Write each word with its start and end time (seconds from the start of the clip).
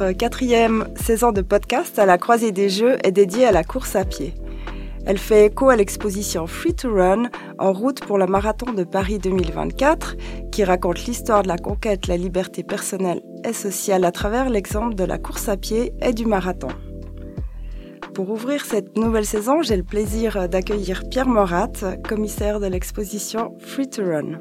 Quatrième 0.00 0.88
saison 0.96 1.32
de 1.32 1.42
podcast 1.42 1.98
à 1.98 2.06
la 2.06 2.16
croisée 2.16 2.50
des 2.50 2.68
jeux 2.68 2.96
est 3.04 3.12
dédiée 3.12 3.44
à 3.44 3.52
la 3.52 3.62
course 3.62 3.94
à 3.94 4.04
pied. 4.04 4.34
Elle 5.04 5.18
fait 5.18 5.46
écho 5.46 5.68
à 5.68 5.76
l'exposition 5.76 6.46
Free 6.46 6.74
to 6.74 6.94
Run 6.94 7.28
en 7.58 7.72
route 7.72 8.00
pour 8.00 8.16
le 8.16 8.26
marathon 8.26 8.72
de 8.72 8.84
Paris 8.84 9.18
2024 9.18 10.16
qui 10.50 10.64
raconte 10.64 11.04
l'histoire 11.04 11.42
de 11.42 11.48
la 11.48 11.58
conquête, 11.58 12.06
la 12.06 12.16
liberté 12.16 12.62
personnelle 12.62 13.22
et 13.44 13.52
sociale 13.52 14.04
à 14.04 14.12
travers 14.12 14.48
l'exemple 14.48 14.94
de 14.94 15.04
la 15.04 15.18
course 15.18 15.48
à 15.48 15.56
pied 15.56 15.92
et 16.00 16.12
du 16.12 16.26
marathon. 16.26 16.68
Pour 18.14 18.30
ouvrir 18.30 18.64
cette 18.64 18.96
nouvelle 18.96 19.26
saison, 19.26 19.62
j'ai 19.62 19.76
le 19.76 19.82
plaisir 19.82 20.48
d'accueillir 20.48 21.02
Pierre 21.10 21.28
Morat, 21.28 21.72
commissaire 22.06 22.60
de 22.60 22.66
l'exposition 22.66 23.54
Free 23.58 23.88
to 23.88 24.04
Run. 24.04 24.38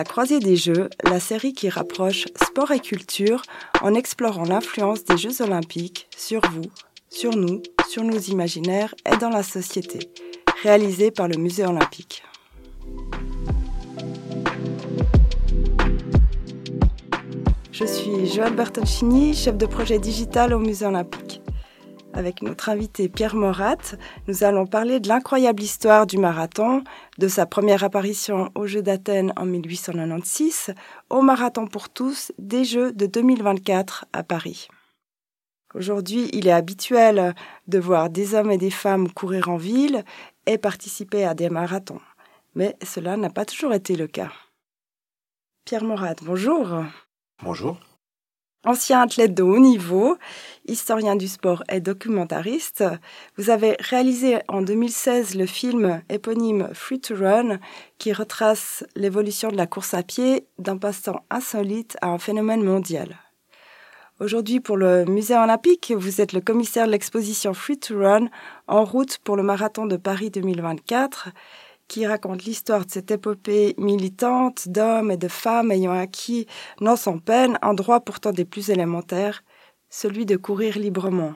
La 0.00 0.04
croisée 0.04 0.38
des 0.38 0.56
Jeux, 0.56 0.88
la 1.04 1.20
série 1.20 1.52
qui 1.52 1.68
rapproche 1.68 2.24
sport 2.42 2.70
et 2.70 2.80
culture 2.80 3.42
en 3.82 3.92
explorant 3.92 4.44
l'influence 4.44 5.04
des 5.04 5.18
Jeux 5.18 5.42
olympiques 5.42 6.08
sur 6.16 6.40
vous, 6.52 6.70
sur 7.10 7.36
nous, 7.36 7.60
sur 7.86 8.02
nos 8.02 8.16
imaginaires 8.18 8.94
et 9.04 9.18
dans 9.18 9.28
la 9.28 9.42
société, 9.42 10.10
réalisée 10.62 11.10
par 11.10 11.28
le 11.28 11.36
Musée 11.36 11.66
olympique. 11.66 12.22
Je 17.70 17.84
suis 17.84 18.26
Joël 18.26 18.54
Bertoncini, 18.54 19.34
chef 19.34 19.58
de 19.58 19.66
projet 19.66 19.98
digital 19.98 20.54
au 20.54 20.60
Musée 20.60 20.86
olympique. 20.86 21.39
Avec 22.20 22.42
notre 22.42 22.68
invité 22.68 23.08
Pierre 23.08 23.34
Morat, 23.34 23.96
nous 24.28 24.44
allons 24.44 24.66
parler 24.66 25.00
de 25.00 25.08
l'incroyable 25.08 25.62
histoire 25.62 26.06
du 26.06 26.18
marathon, 26.18 26.84
de 27.16 27.28
sa 27.28 27.46
première 27.46 27.82
apparition 27.82 28.50
aux 28.54 28.66
Jeux 28.66 28.82
d'Athènes 28.82 29.32
en 29.36 29.46
1896 29.46 30.74
au 31.08 31.22
Marathon 31.22 31.66
pour 31.66 31.88
tous 31.88 32.30
des 32.36 32.66
Jeux 32.66 32.92
de 32.92 33.06
2024 33.06 34.04
à 34.12 34.22
Paris. 34.22 34.68
Aujourd'hui, 35.72 36.28
il 36.34 36.46
est 36.46 36.52
habituel 36.52 37.34
de 37.68 37.78
voir 37.78 38.10
des 38.10 38.34
hommes 38.34 38.50
et 38.50 38.58
des 38.58 38.70
femmes 38.70 39.10
courir 39.10 39.48
en 39.48 39.56
ville 39.56 40.04
et 40.44 40.58
participer 40.58 41.24
à 41.24 41.32
des 41.32 41.48
marathons. 41.48 42.02
Mais 42.54 42.76
cela 42.82 43.16
n'a 43.16 43.30
pas 43.30 43.46
toujours 43.46 43.72
été 43.72 43.96
le 43.96 44.08
cas. 44.08 44.30
Pierre 45.64 45.84
Morat, 45.84 46.16
bonjour. 46.22 46.84
Bonjour. 47.42 47.78
Ancien 48.66 49.00
athlète 49.00 49.32
de 49.32 49.42
haut 49.42 49.58
niveau, 49.58 50.18
historien 50.66 51.16
du 51.16 51.28
sport 51.28 51.64
et 51.72 51.80
documentariste, 51.80 52.84
vous 53.38 53.48
avez 53.48 53.74
réalisé 53.78 54.40
en 54.48 54.60
2016 54.60 55.34
le 55.34 55.46
film 55.46 56.02
éponyme 56.10 56.68
Free 56.74 57.00
to 57.00 57.14
Run 57.14 57.58
qui 57.96 58.12
retrace 58.12 58.84
l'évolution 58.96 59.48
de 59.48 59.56
la 59.56 59.66
course 59.66 59.94
à 59.94 60.02
pied 60.02 60.46
d'un 60.58 60.76
passe-temps 60.76 61.24
insolite 61.30 61.96
à 62.02 62.08
un 62.08 62.18
phénomène 62.18 62.62
mondial. 62.62 63.16
Aujourd'hui, 64.20 64.60
pour 64.60 64.76
le 64.76 65.06
Musée 65.06 65.38
olympique, 65.38 65.94
vous 65.96 66.20
êtes 66.20 66.34
le 66.34 66.42
commissaire 66.42 66.84
de 66.84 66.92
l'exposition 66.92 67.54
Free 67.54 67.78
to 67.78 67.98
Run 67.98 68.28
en 68.66 68.84
route 68.84 69.16
pour 69.24 69.36
le 69.36 69.42
marathon 69.42 69.86
de 69.86 69.96
Paris 69.96 70.28
2024 70.28 71.30
qui 71.90 72.06
raconte 72.06 72.44
l'histoire 72.44 72.86
de 72.86 72.90
cette 72.90 73.10
épopée 73.10 73.74
militante 73.76 74.68
d'hommes 74.68 75.10
et 75.10 75.16
de 75.16 75.26
femmes 75.26 75.72
ayant 75.72 75.92
acquis, 75.92 76.46
non 76.80 76.94
sans 76.94 77.18
peine, 77.18 77.58
un 77.62 77.74
droit 77.74 77.98
pourtant 77.98 78.30
des 78.30 78.44
plus 78.44 78.70
élémentaires, 78.70 79.42
celui 79.88 80.24
de 80.24 80.36
courir 80.36 80.78
librement. 80.78 81.34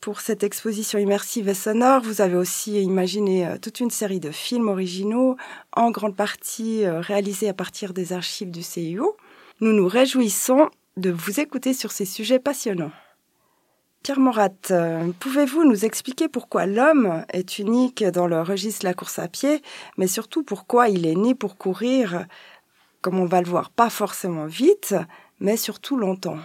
Pour 0.00 0.20
cette 0.20 0.44
exposition 0.44 0.96
immersive 1.00 1.48
et 1.48 1.54
sonore, 1.54 2.02
vous 2.02 2.20
avez 2.20 2.36
aussi 2.36 2.80
imaginé 2.82 3.44
euh, 3.46 3.58
toute 3.58 3.80
une 3.80 3.90
série 3.90 4.20
de 4.20 4.30
films 4.30 4.68
originaux, 4.68 5.36
en 5.72 5.90
grande 5.90 6.14
partie 6.14 6.84
euh, 6.84 7.00
réalisés 7.00 7.48
à 7.48 7.54
partir 7.54 7.92
des 7.92 8.12
archives 8.12 8.52
du 8.52 8.62
CIO. 8.62 9.16
Nous 9.60 9.72
nous 9.72 9.88
réjouissons 9.88 10.70
de 10.96 11.10
vous 11.10 11.40
écouter 11.40 11.74
sur 11.74 11.90
ces 11.90 12.04
sujets 12.04 12.38
passionnants. 12.38 12.92
Pierre 14.02 14.18
Morat, 14.18 14.50
euh, 14.72 15.12
pouvez-vous 15.20 15.64
nous 15.64 15.84
expliquer 15.84 16.28
pourquoi 16.28 16.66
l'homme 16.66 17.24
est 17.32 17.60
unique 17.60 18.02
dans 18.02 18.26
le 18.26 18.42
registre 18.42 18.82
de 18.82 18.88
la 18.88 18.94
course 18.94 19.20
à 19.20 19.28
pied, 19.28 19.62
mais 19.96 20.08
surtout 20.08 20.42
pourquoi 20.42 20.88
il 20.88 21.06
est 21.06 21.14
né 21.14 21.36
pour 21.36 21.56
courir, 21.56 22.26
comme 23.00 23.20
on 23.20 23.26
va 23.26 23.40
le 23.40 23.48
voir, 23.48 23.70
pas 23.70 23.90
forcément 23.90 24.46
vite, 24.46 24.96
mais 25.38 25.56
surtout 25.56 25.96
longtemps? 25.96 26.40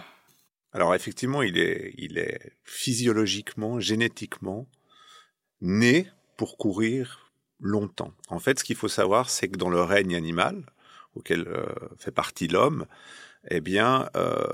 Alors 0.72 0.94
effectivement, 0.94 1.42
il 1.42 1.58
est, 1.58 2.52
physiologiquement, 2.62 3.80
génétiquement 3.80 4.68
né 5.60 6.08
pour 6.36 6.58
courir 6.58 7.32
longtemps. 7.58 8.12
En 8.28 8.38
fait, 8.38 8.60
ce 8.60 8.64
qu'il 8.64 8.76
faut 8.76 8.86
savoir, 8.86 9.30
c'est 9.30 9.48
que 9.48 9.56
dans 9.56 9.70
le 9.70 9.82
règne 9.82 10.14
animal, 10.14 10.64
auquel 11.16 11.48
euh, 11.48 11.66
fait 11.96 12.12
partie 12.12 12.46
l'homme, 12.46 12.86
eh 13.50 13.60
bien, 13.60 14.08
euh, 14.16 14.44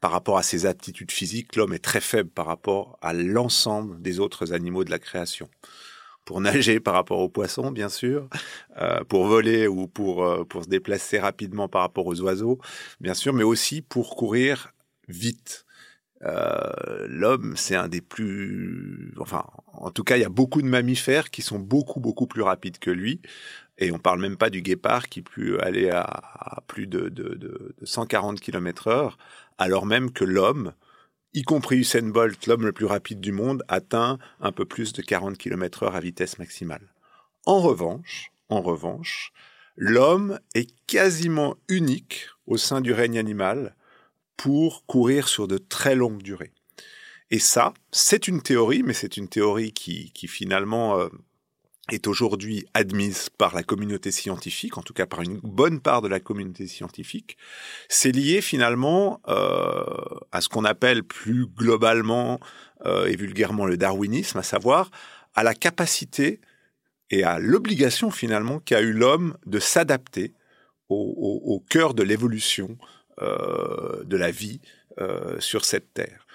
par 0.00 0.12
rapport 0.12 0.38
à 0.38 0.42
ses 0.42 0.66
aptitudes 0.66 1.12
physiques, 1.12 1.56
l'homme 1.56 1.72
est 1.72 1.84
très 1.84 2.00
faible 2.00 2.30
par 2.30 2.46
rapport 2.46 2.98
à 3.00 3.12
l'ensemble 3.12 4.00
des 4.02 4.20
autres 4.20 4.52
animaux 4.52 4.84
de 4.84 4.90
la 4.90 4.98
création. 4.98 5.48
Pour 6.24 6.40
nager 6.40 6.80
par 6.80 6.94
rapport 6.94 7.20
aux 7.20 7.28
poissons, 7.28 7.70
bien 7.70 7.88
sûr, 7.88 8.28
euh, 8.78 9.02
pour 9.04 9.26
voler 9.26 9.66
ou 9.66 9.86
pour, 9.86 10.24
euh, 10.24 10.44
pour 10.44 10.64
se 10.64 10.68
déplacer 10.68 11.18
rapidement 11.18 11.68
par 11.68 11.82
rapport 11.82 12.06
aux 12.06 12.20
oiseaux, 12.20 12.58
bien 13.00 13.14
sûr, 13.14 13.32
mais 13.32 13.44
aussi 13.44 13.82
pour 13.82 14.16
courir 14.16 14.72
vite. 15.08 15.64
Euh, 16.22 17.06
l'homme, 17.08 17.54
c'est 17.56 17.76
un 17.76 17.88
des 17.88 18.02
plus, 18.02 19.14
enfin, 19.18 19.44
en 19.72 19.90
tout 19.90 20.04
cas, 20.04 20.16
il 20.16 20.20
y 20.20 20.24
a 20.24 20.28
beaucoup 20.30 20.60
de 20.60 20.66
mammifères 20.66 21.30
qui 21.30 21.40
sont 21.42 21.58
beaucoup 21.58 22.00
beaucoup 22.00 22.26
plus 22.26 22.42
rapides 22.42 22.78
que 22.78 22.90
lui. 22.90 23.20
Et 23.78 23.92
on 23.92 23.98
parle 23.98 24.20
même 24.20 24.36
pas 24.36 24.50
du 24.50 24.60
guépard 24.60 25.08
qui 25.08 25.22
peut 25.22 25.58
aller 25.62 25.88
à, 25.90 26.62
plus 26.66 26.86
de, 26.86 27.08
de, 27.08 27.34
de, 27.34 27.74
140 27.82 28.38
km 28.38 28.88
heure, 28.88 29.16
alors 29.56 29.86
même 29.86 30.12
que 30.12 30.24
l'homme, 30.24 30.74
y 31.32 31.42
compris 31.42 31.78
Usain 31.78 32.08
Bolt, 32.08 32.46
l'homme 32.46 32.66
le 32.66 32.72
plus 32.72 32.84
rapide 32.84 33.20
du 33.20 33.32
monde, 33.32 33.64
atteint 33.68 34.18
un 34.40 34.52
peu 34.52 34.66
plus 34.66 34.92
de 34.92 35.00
40 35.00 35.38
km 35.38 35.84
heure 35.84 35.96
à 35.96 36.00
vitesse 36.00 36.38
maximale. 36.38 36.92
En 37.46 37.60
revanche, 37.60 38.32
en 38.50 38.60
revanche, 38.60 39.32
l'homme 39.76 40.38
est 40.54 40.74
quasiment 40.86 41.56
unique 41.68 42.26
au 42.46 42.58
sein 42.58 42.82
du 42.82 42.92
règne 42.92 43.18
animal 43.18 43.74
pour 44.40 44.86
courir 44.86 45.28
sur 45.28 45.46
de 45.46 45.58
très 45.58 45.94
longues 45.94 46.22
durées. 46.22 46.52
Et 47.30 47.38
ça, 47.38 47.74
c'est 47.92 48.26
une 48.26 48.40
théorie, 48.40 48.82
mais 48.82 48.94
c'est 48.94 49.18
une 49.18 49.28
théorie 49.28 49.72
qui, 49.72 50.12
qui 50.12 50.28
finalement 50.28 50.98
euh, 50.98 51.10
est 51.90 52.06
aujourd'hui 52.06 52.64
admise 52.72 53.28
par 53.28 53.54
la 53.54 53.62
communauté 53.62 54.10
scientifique, 54.10 54.78
en 54.78 54.82
tout 54.82 54.94
cas 54.94 55.04
par 55.04 55.20
une 55.20 55.40
bonne 55.42 55.78
part 55.78 56.00
de 56.00 56.08
la 56.08 56.20
communauté 56.20 56.66
scientifique, 56.66 57.36
c'est 57.90 58.12
lié 58.12 58.40
finalement 58.40 59.20
euh, 59.28 59.84
à 60.32 60.40
ce 60.40 60.48
qu'on 60.48 60.64
appelle 60.64 61.04
plus 61.04 61.46
globalement 61.46 62.40
euh, 62.86 63.08
et 63.08 63.16
vulgairement 63.16 63.66
le 63.66 63.76
darwinisme, 63.76 64.38
à 64.38 64.42
savoir 64.42 64.90
à 65.34 65.42
la 65.42 65.52
capacité 65.52 66.40
et 67.10 67.24
à 67.24 67.38
l'obligation 67.38 68.10
finalement 68.10 68.58
qu'a 68.58 68.80
eu 68.80 68.94
l'homme 68.94 69.36
de 69.44 69.58
s'adapter 69.58 70.32
au, 70.88 70.96
au, 70.96 71.54
au, 71.54 71.60
cœur 71.60 71.92
de 71.92 72.02
l'évolution 72.02 72.78
euh, 73.22 74.02
de 74.04 74.16
la 74.16 74.30
vie 74.30 74.60
euh, 74.98 75.38
sur 75.40 75.64
cette 75.64 75.92
terre. 75.92 76.26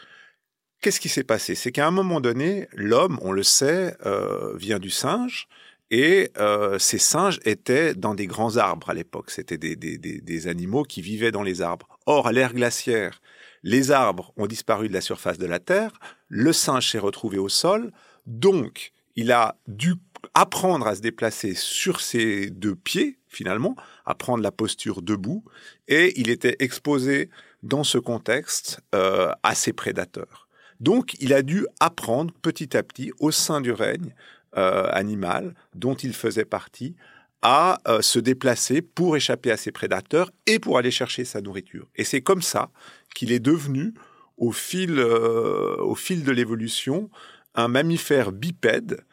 Qu'est-ce 0.82 1.00
qui 1.00 1.10
s'est 1.10 1.24
passé? 1.24 1.56
C'est 1.56 1.72
qu'à 1.72 1.88
un 1.88 1.92
moment 1.92 2.22
donné, 2.22 2.68
l'homme, 2.74 3.18
on 3.22 3.32
le 3.32 3.44
sait, 3.44 3.96
euh, 4.06 4.56
vient 4.56 4.80
du 4.80 4.90
singe, 4.90 5.48
et 5.92 6.32
ces 6.80 6.98
singes 6.98 7.40
étaient 7.46 7.94
dans 7.94 8.16
des 8.16 8.26
grands 8.26 8.58
arbres 8.58 8.90
à 8.90 8.96
l'époque. 8.96 9.30
C'était 9.30 9.58
des, 9.58 9.76
des, 9.76 10.48
animaux 10.48 10.84
qui 10.84 11.02
vivaient 11.02 11.32
dans 11.32 11.44
les 11.44 11.62
arbres. 11.62 11.88
Or, 12.08 12.28
à 12.28 12.32
l'ère 12.32 12.54
glaciaire, 12.54 13.22
les 13.62 13.92
arbres 13.92 14.34
ont 14.36 14.48
disparu 14.48 14.90
de 14.90 14.94
la 14.94 15.02
surface 15.02 15.38
de 15.38 15.46
la 15.46 15.60
Terre, 15.60 15.92
le 16.28 16.54
singe 16.54 16.90
s'est 16.92 17.00
retrouvé 17.00 17.38
au 17.38 17.50
sol, 17.50 17.92
donc 18.26 18.94
il 19.16 19.32
a 19.32 19.58
dû 19.68 19.94
apprendre 20.34 20.88
à 20.88 20.96
se 20.96 21.02
déplacer 21.02 21.54
sur 21.54 22.02
ses 22.02 22.50
deux 22.50 22.76
pieds, 22.76 23.20
finalement, 23.28 23.76
apprendre 24.06 24.44
la 24.44 24.52
posture 24.52 25.02
debout, 25.02 25.44
et 25.88 26.20
il 26.20 26.30
était 26.30 26.56
exposé 26.60 27.30
dans 27.64 27.84
ce 27.84 27.98
contexte 27.98 28.82
euh, 28.94 29.32
à 29.44 29.56
ses 29.56 29.74
prédateurs. 29.74 30.48
Donc, 30.80 31.16
il 31.20 31.34
a 31.34 31.42
dû 31.42 31.66
apprendre 31.80 32.34
petit 32.42 32.76
à 32.76 32.84
petit, 32.84 33.12
au 33.20 33.32
sein 33.32 33.62
du 33.62 33.72
règne 33.72 34.14
euh, 34.58 34.88
animal 34.92 35.54
dont 35.74 35.96
il 35.96 36.14
faisait 36.14 36.46
partie, 36.46 36.96
à 37.42 37.80
euh, 37.88 38.02
se 38.02 38.18
déplacer 38.18 38.82
pour 38.82 39.16
échapper 39.16 39.52
à 39.52 39.58
ses 39.58 39.72
prédateurs 39.72 40.32
et 40.48 40.58
pour 40.58 40.78
aller 40.78 40.92
chercher 40.92 41.26
sa 41.26 41.42
nourriture. 41.42 41.88
Et 41.96 42.04
c'est 42.04 42.22
comme 42.22 42.42
ça 42.42 42.72
qu'il 43.14 43.32
est 43.32 43.40
devenu, 43.40 43.94
au 44.38 44.52
fil, 44.52 44.98
euh, 44.98 45.78
au 45.78 45.96
fil 45.96 46.24
de 46.24 46.32
l'évolution, 46.32 47.10
un 47.54 47.68
mammifère 47.68 48.32
bipède 48.32 49.06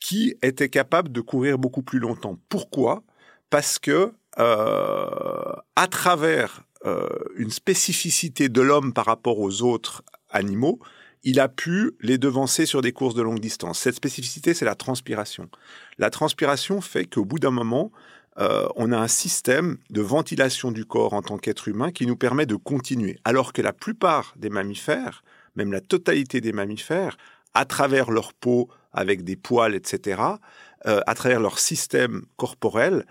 qui 0.00 0.34
était 0.42 0.68
capable 0.68 1.12
de 1.12 1.20
courir 1.20 1.58
beaucoup 1.58 1.82
plus 1.82 1.98
longtemps. 1.98 2.38
Pourquoi? 2.48 3.04
Parce 3.50 3.78
que 3.78 4.12
à 4.36 5.86
travers 5.90 6.62
une 7.36 7.50
spécificité 7.50 8.48
de 8.48 8.60
l'homme 8.60 8.92
par 8.92 9.06
rapport 9.06 9.38
aux 9.38 9.62
autres 9.62 10.02
animaux, 10.30 10.78
il 11.26 11.40
a 11.40 11.48
pu 11.48 11.92
les 12.00 12.18
devancer 12.18 12.66
sur 12.66 12.82
des 12.82 12.92
courses 12.92 13.16
de 13.16 13.22
longue 13.22 13.40
distance. 13.40 13.80
Cette 13.80 13.96
spécificité, 13.96 14.54
c'est 14.54 14.64
la 14.64 14.76
transpiration. 14.76 15.48
La 15.98 16.08
transpiration 16.08 16.80
fait 16.80 17.06
qu'au 17.06 17.24
bout 17.24 17.40
d'un 17.40 17.50
moment, 17.50 17.90
euh, 18.38 18.68
on 18.76 18.92
a 18.92 18.96
un 18.96 19.08
système 19.08 19.78
de 19.90 20.02
ventilation 20.02 20.70
du 20.70 20.84
corps 20.84 21.14
en 21.14 21.22
tant 21.22 21.38
qu'être 21.38 21.66
humain 21.66 21.90
qui 21.90 22.06
nous 22.06 22.16
permet 22.16 22.46
de 22.46 22.54
continuer. 22.54 23.18
Alors 23.24 23.52
que 23.52 23.60
la 23.60 23.72
plupart 23.72 24.34
des 24.36 24.50
mammifères, 24.50 25.24
même 25.56 25.72
la 25.72 25.80
totalité 25.80 26.40
des 26.40 26.52
mammifères, 26.52 27.16
à 27.54 27.64
travers 27.64 28.12
leur 28.12 28.32
peau, 28.32 28.68
avec 28.92 29.24
des 29.24 29.36
poils, 29.36 29.74
etc., 29.74 30.22
euh, 30.86 31.00
à 31.06 31.14
travers 31.14 31.40
leur 31.40 31.58
système 31.58 32.22
corporel, 32.36 33.04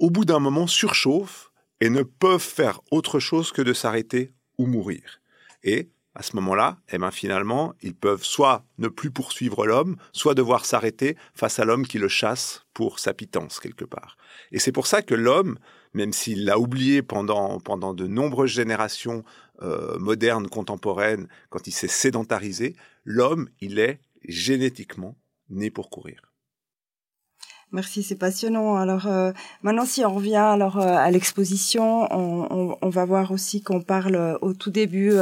au 0.00 0.10
bout 0.10 0.24
d'un 0.24 0.38
moment 0.38 0.66
surchauffent 0.66 1.52
et 1.80 1.90
ne 1.90 2.02
peuvent 2.02 2.40
faire 2.40 2.80
autre 2.90 3.20
chose 3.20 3.52
que 3.52 3.62
de 3.62 3.74
s'arrêter 3.74 4.32
ou 4.58 4.66
mourir. 4.66 5.20
Et 5.62 5.90
à 6.14 6.22
ce 6.22 6.34
moment-là, 6.36 6.78
eh 6.90 6.98
ben 6.98 7.10
finalement, 7.10 7.74
ils 7.82 7.94
peuvent 7.94 8.24
soit 8.24 8.64
ne 8.78 8.88
plus 8.88 9.10
poursuivre 9.10 9.66
l'homme, 9.66 9.96
soit 10.12 10.34
devoir 10.34 10.64
s'arrêter 10.64 11.16
face 11.34 11.58
à 11.58 11.64
l'homme 11.64 11.86
qui 11.86 11.98
le 11.98 12.08
chasse 12.08 12.64
pour 12.74 12.98
sa 12.98 13.14
pitance 13.14 13.60
quelque 13.60 13.84
part. 13.84 14.16
Et 14.52 14.58
c'est 14.58 14.72
pour 14.72 14.86
ça 14.86 15.02
que 15.02 15.14
l'homme, 15.14 15.58
même 15.92 16.14
s'il 16.14 16.46
l'a 16.46 16.58
oublié 16.58 17.02
pendant, 17.02 17.60
pendant 17.60 17.94
de 17.94 18.06
nombreuses 18.06 18.50
générations 18.50 19.22
euh, 19.62 19.98
modernes, 19.98 20.48
contemporaines, 20.48 21.28
quand 21.50 21.66
il 21.66 21.72
s'est 21.72 21.88
sédentarisé, 21.88 22.74
l'homme, 23.04 23.50
il 23.60 23.78
est 23.78 24.00
génétiquement 24.24 25.16
né 25.50 25.70
pour 25.70 25.90
courir. 25.90 26.29
Merci, 27.72 28.02
c'est 28.02 28.16
passionnant. 28.16 28.74
Alors 28.74 29.06
euh, 29.06 29.30
maintenant, 29.62 29.84
si 29.84 30.04
on 30.04 30.12
revient 30.12 30.34
alors 30.34 30.80
euh, 30.80 30.96
à 30.96 31.08
l'exposition, 31.12 32.08
on, 32.12 32.76
on, 32.82 32.88
va 32.88 33.04
voir 33.04 33.30
aussi 33.30 33.62
qu'on 33.62 33.80
parle 33.80 34.16
euh, 34.16 34.36
au 34.40 34.54
tout 34.54 34.72
début 34.72 35.12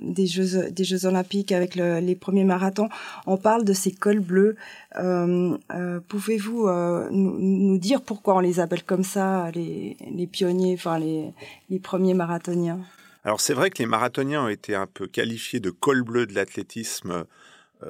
des 0.00 0.26
Jeux 0.26 0.70
des 0.70 0.84
Jeux 0.84 1.04
Olympiques 1.06 1.50
avec 1.50 1.74
les 1.74 2.14
premiers 2.14 2.44
marathons. 2.44 2.88
On 3.26 3.36
parle 3.36 3.64
de 3.64 3.72
ces 3.72 3.90
cols 3.90 4.20
bleus. 4.20 4.56
Pouvez-vous 4.94 6.68
nous, 7.10 7.38
nous, 7.38 7.78
dire 7.78 8.02
pourquoi 8.02 8.36
on 8.36 8.40
les 8.40 8.60
appelle 8.60 8.84
comme 8.84 9.04
ça, 9.04 9.50
les, 9.52 9.96
les 10.14 10.26
pionniers, 10.28 10.74
enfin 10.74 10.98
les, 10.98 11.32
les 11.70 11.80
premiers 11.80 12.14
marathoniens? 12.14 12.78
Alors 13.24 13.40
c'est 13.40 13.54
vrai 13.54 13.70
que 13.70 13.78
les 13.78 13.86
marathoniens 13.86 14.44
ont 14.44 14.48
été 14.48 14.76
un 14.76 14.86
peu 14.86 15.08
qualifiés 15.08 15.58
de 15.58 15.70
cols 15.70 16.02
bleus 16.02 16.26
de 16.26 16.34
l'athlétisme 16.34 17.24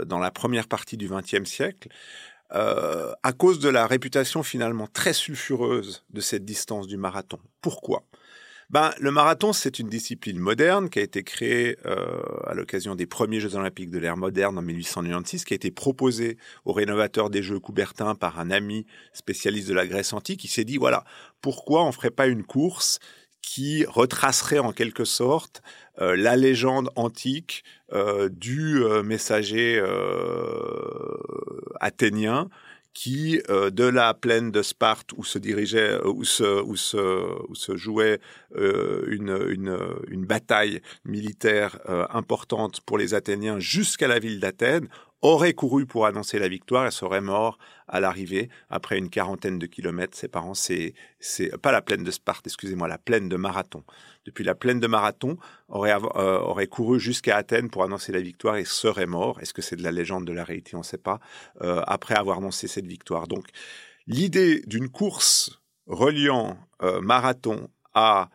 dans 0.06 0.19
la 0.19 0.31
première 0.31 0.69
partie 0.69 0.97
du 0.97 1.08
XXe 1.08 1.44
siècle. 1.44 1.88
Euh, 2.52 3.12
à 3.23 3.32
cause 3.32 3.61
de 3.61 3.69
la 3.69 3.87
réputation 3.87 4.43
finalement 4.43 4.88
très 4.88 5.12
sulfureuse 5.12 6.05
de 6.11 6.20
cette 6.20 6.44
distance 6.44 6.88
du 6.88 6.97
marathon. 6.97 7.38
Pourquoi? 7.61 8.05
Ben, 8.70 8.93
le 9.00 9.11
marathon, 9.11 9.52
c'est 9.52 9.81
une 9.81 9.88
discipline 9.88 10.38
moderne 10.38 10.91
qui 10.91 11.00
a 11.00 11.02
été 11.02 11.25
créée 11.25 11.76
euh, 11.87 12.23
à 12.47 12.55
l'occasion 12.55 12.94
des 12.94 13.06
premiers 13.06 13.41
Jeux 13.41 13.56
olympiques 13.56 13.91
de 13.91 13.99
l'ère 13.99 14.17
moderne 14.17 14.56
en 14.58 14.62
1896, 14.62 15.44
qui 15.44 15.55
a 15.55 15.56
été 15.56 15.73
proposée 15.73 16.38
au 16.64 16.73
rénovateur 16.73 17.31
des 17.31 17.43
Jeux 17.43 17.58
Coubertin 17.58 18.14
par 18.14 18.38
un 18.38 18.52
ami 18.52 18.87
spécialiste 19.12 19.69
de 19.69 19.75
la 19.75 19.88
Grèce 19.88 20.12
antique. 20.12 20.44
Il 20.44 20.49
s'est 20.49 20.64
dit, 20.64 20.76
voilà, 20.76 21.02
pourquoi 21.41 21.85
on 21.85 21.91
ferait 21.91 22.12
pas 22.12 22.29
une 22.29 22.44
course 22.44 23.00
qui 23.42 23.84
retracerait 23.87 24.58
en 24.58 24.72
quelque 24.72 25.04
sorte 25.04 25.62
euh, 26.00 26.16
la 26.16 26.37
légende 26.37 26.90
antique 26.96 27.64
euh, 27.92 28.28
du 28.28 28.82
euh, 28.82 29.02
messager 29.02 29.82
athénien 31.81 32.48
qui, 32.92 33.40
de 33.48 33.84
la 33.84 34.14
plaine 34.14 34.50
de 34.50 34.62
Sparte 34.62 35.12
où 35.16 35.22
se 35.22 35.38
dirigeait, 35.38 36.00
où 36.04 36.25
se, 36.25 36.62
où 36.62 36.76
se, 36.76 37.48
où 37.48 37.54
se 37.54 37.76
jouait 37.76 38.19
une, 38.56 39.38
une, 39.48 39.78
une, 40.08 40.26
bataille 40.26 40.82
militaire 41.04 41.78
importante 42.10 42.81
pour 42.81 42.98
les 42.98 43.14
Athéniens 43.14 43.60
jusqu'à 43.60 44.08
la 44.08 44.19
ville 44.19 44.40
d'Athènes, 44.40 44.88
aurait 45.22 45.52
couru 45.52 45.87
pour 45.87 46.06
annoncer 46.06 46.38
la 46.38 46.49
victoire 46.49 46.87
et 46.87 46.90
serait 46.90 47.20
mort 47.20 47.58
à 47.88 48.00
l'arrivée 48.00 48.49
après 48.70 48.96
une 48.96 49.11
quarantaine 49.11 49.58
de 49.58 49.67
kilomètres. 49.67 50.17
Ses 50.17 50.28
parents, 50.28 50.55
c'est, 50.55 50.94
pas 51.62 51.72
la 51.72 51.82
plaine 51.82 52.05
de 52.05 52.11
Sparte, 52.11 52.46
excusez-moi, 52.46 52.88
la 52.88 52.99
plaine 52.99 53.28
de 53.28 53.37
Marathon. 53.37 53.84
Depuis 54.25 54.44
la 54.44 54.55
plaine 54.55 54.81
de 54.81 54.87
Marathon, 54.87 55.37
aurait, 55.69 55.93
euh, 55.93 56.38
aurait 56.38 56.67
couru 56.67 56.99
jusqu'à 56.99 57.37
Athènes 57.37 57.70
pour 57.70 57.84
annoncer 57.84 58.12
la 58.12 58.20
victoire 58.20 58.56
et 58.56 58.64
serait 58.64 59.06
mort. 59.06 59.40
Est-ce 59.40 59.52
que 59.52 59.62
c'est 59.62 59.76
de 59.76 59.82
la 59.82 59.93
légende, 59.93 60.26
de 60.26 60.32
la 60.32 60.44
réalité, 60.44 60.75
on 60.75 60.78
ne 60.78 60.84
sait 60.84 60.99
pas. 60.99 61.20
Euh, 61.61 61.82
après 61.87 62.14
avoir 62.14 62.38
annoncé 62.38 62.66
cette 62.66 62.87
victoire. 62.87 63.26
Donc, 63.26 63.46
l'idée 64.06 64.62
d'une 64.66 64.88
course 64.88 65.61
reliant 65.87 66.56
euh, 66.82 67.00
Marathon 67.00 67.69
à 67.94 68.31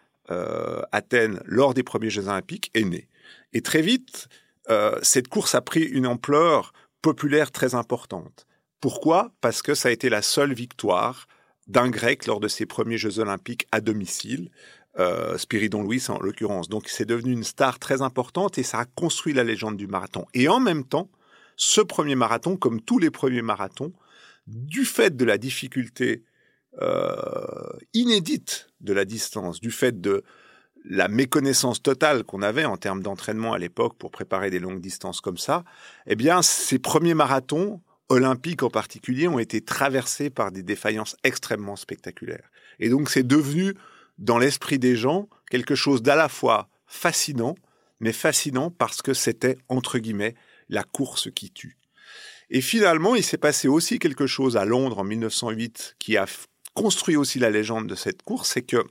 Athènes 0.92 1.40
lors 1.46 1.76
des 1.76 1.84
premiers 1.84 2.10
Jeux 2.10 2.28
Olympiques 2.28 2.72
est 2.74 2.84
née. 2.84 3.08
Et 3.54 3.62
très 3.62 3.84
vite, 3.84 4.28
euh, 4.70 4.98
cette 5.02 5.28
course 5.28 5.56
a 5.56 5.62
pris 5.62 5.84
une 5.84 6.08
ampleur 6.08 6.74
populaire 7.02 7.52
très 7.52 7.76
importante. 7.76 8.48
Pourquoi? 8.82 9.32
Parce 9.42 9.62
que 9.62 9.76
ça 9.76 9.90
a 9.90 9.92
été 9.92 10.10
la 10.10 10.22
seule 10.22 10.54
victoire 10.54 11.28
d'un 11.68 11.90
Grec 11.90 12.26
lors 12.26 12.40
de 12.40 12.48
ses 12.48 12.66
premiers 12.66 12.98
Jeux 12.98 13.20
olympiques 13.20 13.68
à 13.72 13.82
domicile, 13.82 14.52
euh, 15.00 15.38
Spiridon 15.38 15.84
Louis 15.84 16.04
en 16.10 16.20
l'occurrence. 16.20 16.70
Donc 16.70 16.88
c'est 16.88 17.06
devenu 17.06 17.32
une 17.32 17.44
star 17.44 17.80
très 17.80 18.02
importante 18.02 18.58
et 18.58 18.64
ça 18.64 18.80
a 18.80 18.86
construit 18.86 19.34
la 19.34 19.44
légende 19.44 19.78
du 19.78 19.88
marathon. 19.88 20.26
Et 20.34 20.48
en 20.48 20.60
même 20.60 20.84
temps, 20.84 21.10
ce 21.58 21.82
premier 21.82 22.16
marathon, 22.16 22.58
comme 22.58 22.82
tous 22.82 23.00
les 23.00 23.12
premiers 23.12 23.42
marathons, 23.42 23.94
du 24.48 24.86
fait 24.86 25.16
de 25.16 25.26
la 25.26 25.38
difficulté 25.38 26.24
euh, 26.82 27.16
inédite 27.94 28.68
de 28.82 28.94
la 28.94 29.06
distance, 29.06 29.60
du 29.60 29.72
fait 29.72 30.00
de 30.02 30.24
la 30.88 31.08
méconnaissance 31.08 31.82
totale 31.82 32.24
qu'on 32.24 32.42
avait 32.42 32.66
en 32.66 32.78
termes 32.78 33.02
d'entraînement 33.02 33.54
à 33.54 33.58
l'époque 33.58 33.98
pour 33.98 34.12
préparer 34.12 34.50
des 34.50 34.60
longues 34.60 34.82
distances 34.82 35.22
comme 35.22 35.38
ça, 35.38 35.64
eh 36.06 36.16
bien, 36.16 36.42
ces 36.42 36.80
premiers 36.80 37.14
marathons, 37.14 37.82
olympiques 38.10 38.64
en 38.64 38.70
particulier, 38.70 39.28
ont 39.28 39.40
été 39.40 39.62
traversés 39.62 40.30
par 40.30 40.52
des 40.52 40.64
défaillances 40.64 41.16
extrêmement 41.24 41.76
spectaculaires. 41.76 42.52
Et 42.80 42.90
donc, 42.90 43.10
c'est 43.10 43.26
devenu, 43.26 43.74
dans 44.18 44.38
l'esprit 44.38 44.78
des 44.78 44.96
gens, 44.96 45.28
quelque 45.50 45.76
chose 45.76 46.04
d'à 46.04 46.16
la 46.16 46.30
fois 46.30 46.70
fascinant, 46.86 47.56
mais 48.00 48.14
fascinant 48.14 48.69
parce 48.69 49.02
que 49.02 49.14
c'était, 49.14 49.57
entre 49.69 49.98
guillemets, 49.98 50.36
la 50.69 50.83
course 50.83 51.30
qui 51.31 51.52
tue. 51.52 51.78
Et 52.50 52.62
finalement, 52.62 53.16
il 53.16 53.24
s'est 53.24 53.38
passé 53.38 53.68
aussi 53.68 53.98
quelque 53.98 54.28
chose 54.28 54.56
à 54.56 54.66
Londres 54.66 55.00
en 55.00 55.04
1908 55.04 55.95
qui 55.98 56.16
a 56.18 56.26
construit 56.76 57.16
aussi 57.16 57.40
la 57.40 57.50
légende 57.50 57.88
de 57.88 57.95
cette 57.95 58.21
course, 58.21 58.52
c'est 58.52 58.62
que 58.62 58.86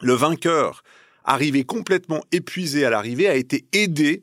le 0.00 0.14
vainqueur 0.14 0.82
arrivé 1.24 1.64
complètement 1.64 2.22
épuisé 2.32 2.84
à 2.84 2.90
l'arrivée, 2.90 3.28
a 3.28 3.34
été 3.34 3.66
aidé 3.72 4.22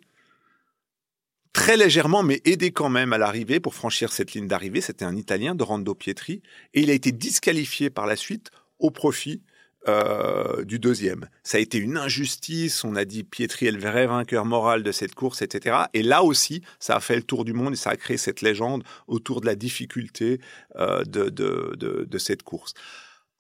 très 1.54 1.76
légèrement, 1.78 2.22
mais 2.22 2.42
aidé 2.46 2.72
quand 2.72 2.90
même 2.90 3.14
à 3.14 3.18
l'arrivée 3.18 3.60
pour 3.60 3.74
franchir 3.74 4.12
cette 4.12 4.34
ligne 4.34 4.48
d'arrivée. 4.48 4.82
C'était 4.82 5.06
un 5.06 5.16
Italien, 5.16 5.56
Dorando 5.56 5.96
Pietri, 5.96 6.42
et 6.74 6.82
il 6.82 6.92
a 6.92 6.94
été 6.94 7.12
disqualifié 7.12 7.90
par 7.90 8.06
la 8.06 8.16
suite 8.16 8.52
au 8.80 8.92
profit 8.92 9.42
euh, 9.88 10.66
du 10.66 10.80
deuxième. 10.80 11.30
Ça 11.44 11.58
a 11.58 11.62
été 11.62 11.78
une 11.78 11.98
injustice. 11.98 12.84
On 12.84 12.96
a 12.96 13.06
dit 13.06 13.24
Pietri 13.24 13.68
est 13.68 13.72
le 13.72 13.80
vrai 13.80 14.06
vainqueur 14.06 14.44
moral 14.44 14.84
de 14.84 14.92
cette 14.92 15.16
course, 15.16 15.42
etc. 15.42 15.78
Et 15.94 16.04
là 16.04 16.24
aussi, 16.24 16.62
ça 16.80 16.98
a 16.98 17.00
fait 17.00 17.16
le 17.16 17.24
tour 17.24 17.46
du 17.46 17.54
monde 17.54 17.74
et 17.74 17.78
ça 17.78 17.92
a 17.92 17.96
créé 17.96 18.18
cette 18.18 18.42
légende 18.42 18.84
autour 19.08 19.40
de 19.40 19.46
la 19.46 19.56
difficulté 19.56 20.42
euh, 20.76 21.04
de, 21.06 21.30
de, 21.30 21.74
de, 21.78 22.06
de 22.08 22.18
cette 22.18 22.44
course. 22.44 22.74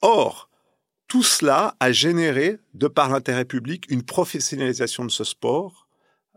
Or, 0.01 0.46
tout 1.07 1.23
cela 1.23 1.75
a 1.79 1.91
généré, 1.91 2.57
de 2.73 2.87
par 2.87 3.09
l'intérêt 3.09 3.45
public, 3.45 3.85
une 3.89 4.03
professionnalisation 4.03 5.05
de 5.05 5.11
ce 5.11 5.23
sport 5.23 5.87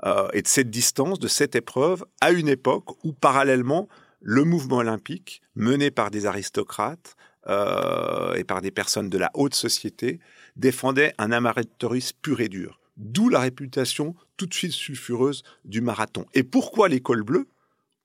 euh, 0.05 0.29
et 0.33 0.43
de 0.43 0.49
cette 0.49 0.71
distance, 0.71 1.19
de 1.19 1.29
cette 1.29 1.57
épreuve, 1.57 2.05
à 2.21 2.31
une 2.31 2.49
époque 2.49 3.05
où, 3.05 3.13
parallèlement, 3.13 3.89
le 4.21 4.45
mouvement 4.45 4.79
olympique, 4.79 5.43
mené 5.55 5.91
par 5.91 6.11
des 6.11 6.27
aristocrates 6.27 7.17
euh, 7.49 8.35
et 8.35 8.45
par 8.45 8.61
des 8.61 8.71
personnes 8.71 9.09
de 9.09 9.19
la 9.19 9.31
haute 9.35 9.55
société, 9.55 10.21
défendait 10.57 11.15
un 11.19 11.33
amateurisme 11.33 12.17
pur 12.23 12.41
et 12.41 12.49
dur. 12.49 12.81
D'où 12.97 13.29
la 13.29 13.41
réputation 13.41 14.15
tout 14.37 14.47
de 14.47 14.55
suite 14.55 14.73
sulfureuse 14.73 15.43
du 15.65 15.81
marathon. 15.81 16.27
Et 16.35 16.43
pourquoi 16.43 16.89
l'école 16.89 17.23
bleue, 17.23 17.49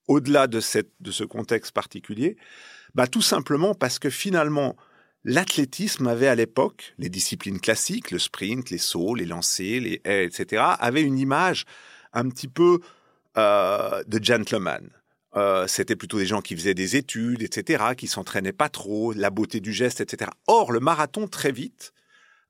au-delà 0.08 0.48
de, 0.48 0.60
de 1.00 1.12
ce 1.12 1.24
contexte 1.24 1.74
particulier? 1.74 2.38
Bah, 2.94 3.08
Tout 3.08 3.22
simplement 3.22 3.76
parce 3.76 4.00
que 4.00 4.10
finalement, 4.10 4.76
L'athlétisme 5.28 6.06
avait 6.06 6.28
à 6.28 6.36
l'époque, 6.36 6.94
les 7.00 7.10
disciplines 7.10 7.60
classiques, 7.60 8.12
le 8.12 8.20
sprint, 8.20 8.70
les 8.70 8.78
sauts, 8.78 9.16
les 9.16 9.26
lancers, 9.26 9.82
les 9.82 10.00
haies, 10.06 10.24
etc., 10.24 10.64
avait 10.80 11.02
une 11.02 11.18
image 11.18 11.66
un 12.14 12.30
petit 12.30 12.48
peu 12.48 12.80
euh, 13.36 14.04
de 14.06 14.24
gentleman. 14.24 14.88
Euh, 15.36 15.66
c'était 15.66 15.96
plutôt 15.96 16.20
des 16.20 16.28
gens 16.28 16.42
qui 16.42 16.56
faisaient 16.56 16.76
des 16.76 16.96
études, 16.96 17.42
etc., 17.42 17.96
qui 17.98 18.06
s'entraînaient 18.06 18.54
pas 18.54 18.70
trop, 18.70 19.14
la 19.14 19.32
beauté 19.32 19.62
du 19.62 19.74
geste, 19.74 20.00
etc. 20.00 20.30
Or, 20.46 20.72
le 20.72 20.80
marathon, 20.80 21.28
très 21.28 21.52
vite, 21.52 21.92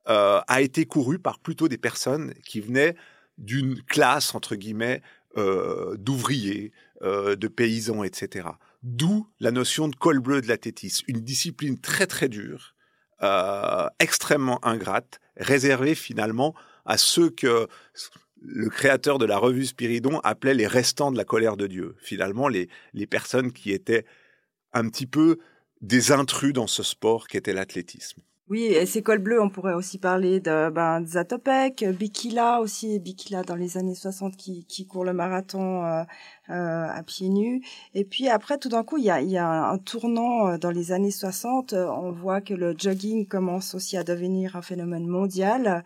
euh, 0.10 0.42
a 0.46 0.62
été 0.62 0.86
couru 0.86 1.18
par 1.18 1.40
plutôt 1.40 1.70
des 1.70 1.78
personnes 1.78 2.34
qui 2.46 2.60
venaient 2.60 2.96
d'une 3.38 3.82
classe, 3.84 4.36
entre 4.36 4.58
guillemets, 4.58 5.02
d'ouvriers, 5.36 6.72
de 7.02 7.48
paysans, 7.48 8.04
etc. 8.04 8.48
D'où 8.84 9.28
la 9.40 9.52
notion 9.52 9.88
de 9.88 9.96
col 9.96 10.20
bleu 10.20 10.42
de 10.42 10.48
l'athlétisme, 10.48 11.06
une 11.08 11.22
discipline 11.22 11.80
très 11.80 12.08
très 12.08 12.30
dure, 12.30 12.76
euh, 13.24 13.88
extrêmement 14.00 14.64
ingrate, 14.66 15.20
réservé 15.38 15.96
finalement 15.96 16.54
à 16.86 16.98
ceux 16.98 17.30
que 17.30 17.68
le 18.42 18.70
créateur 18.70 19.18
de 19.18 19.26
la 19.26 19.38
revue 19.38 19.66
Spiridon 19.66 20.20
appelait 20.20 20.54
les 20.54 20.68
restants 20.68 21.12
de 21.12 21.18
la 21.18 21.24
colère 21.24 21.58
de 21.58 21.66
Dieu. 21.66 21.96
Finalement, 21.98 22.48
les, 22.48 22.70
les 22.94 23.08
personnes 23.08 23.52
qui 23.52 23.72
étaient 23.72 24.06
un 24.74 24.88
petit 24.90 25.08
peu 25.08 25.40
des 25.82 26.12
intrus 26.12 26.54
dans 26.54 26.68
ce 26.68 26.84
sport 26.84 27.28
qu'était 27.28 27.54
l'athlétisme. 27.54 28.22
Oui, 28.48 28.66
et 28.66 28.86
ces 28.86 29.02
cols 29.02 29.24
bleus, 29.24 29.42
on 29.42 29.50
pourrait 29.50 29.74
aussi 29.74 29.98
parler 29.98 30.40
de 30.40 30.70
ben, 30.70 31.04
Zatopek, 31.04 31.84
Bikila 31.84 32.60
aussi, 32.62 33.00
Bikila 33.00 33.42
dans 33.42 33.56
les 33.56 33.76
années 33.78 33.96
60 33.96 34.38
qui, 34.38 34.66
qui 34.66 34.86
court 34.86 35.04
le 35.04 35.14
marathon 35.14 35.84
euh, 35.84 36.04
euh, 36.52 36.88
à 36.88 37.02
pieds 37.02 37.30
nus. 37.30 37.64
Et 37.96 38.06
puis 38.06 38.30
après, 38.30 38.60
tout 38.60 38.70
d'un 38.70 38.84
coup, 38.84 38.98
il 38.98 39.06
y 39.06 39.10
a, 39.10 39.20
y 39.20 39.38
a 39.38 39.50
un 39.50 39.80
tournant 39.80 40.48
euh, 40.48 40.58
dans 40.60 40.70
les 40.70 40.92
années 40.92 41.10
60. 41.10 41.74
On 41.74 42.12
voit 42.12 42.40
que 42.40 42.54
le 42.54 42.76
jogging 42.78 43.26
commence 43.28 43.74
aussi 43.74 43.98
à 43.98 44.04
devenir 44.04 44.56
un 44.56 44.62
phénomène 44.62 45.08
mondial. 45.08 45.84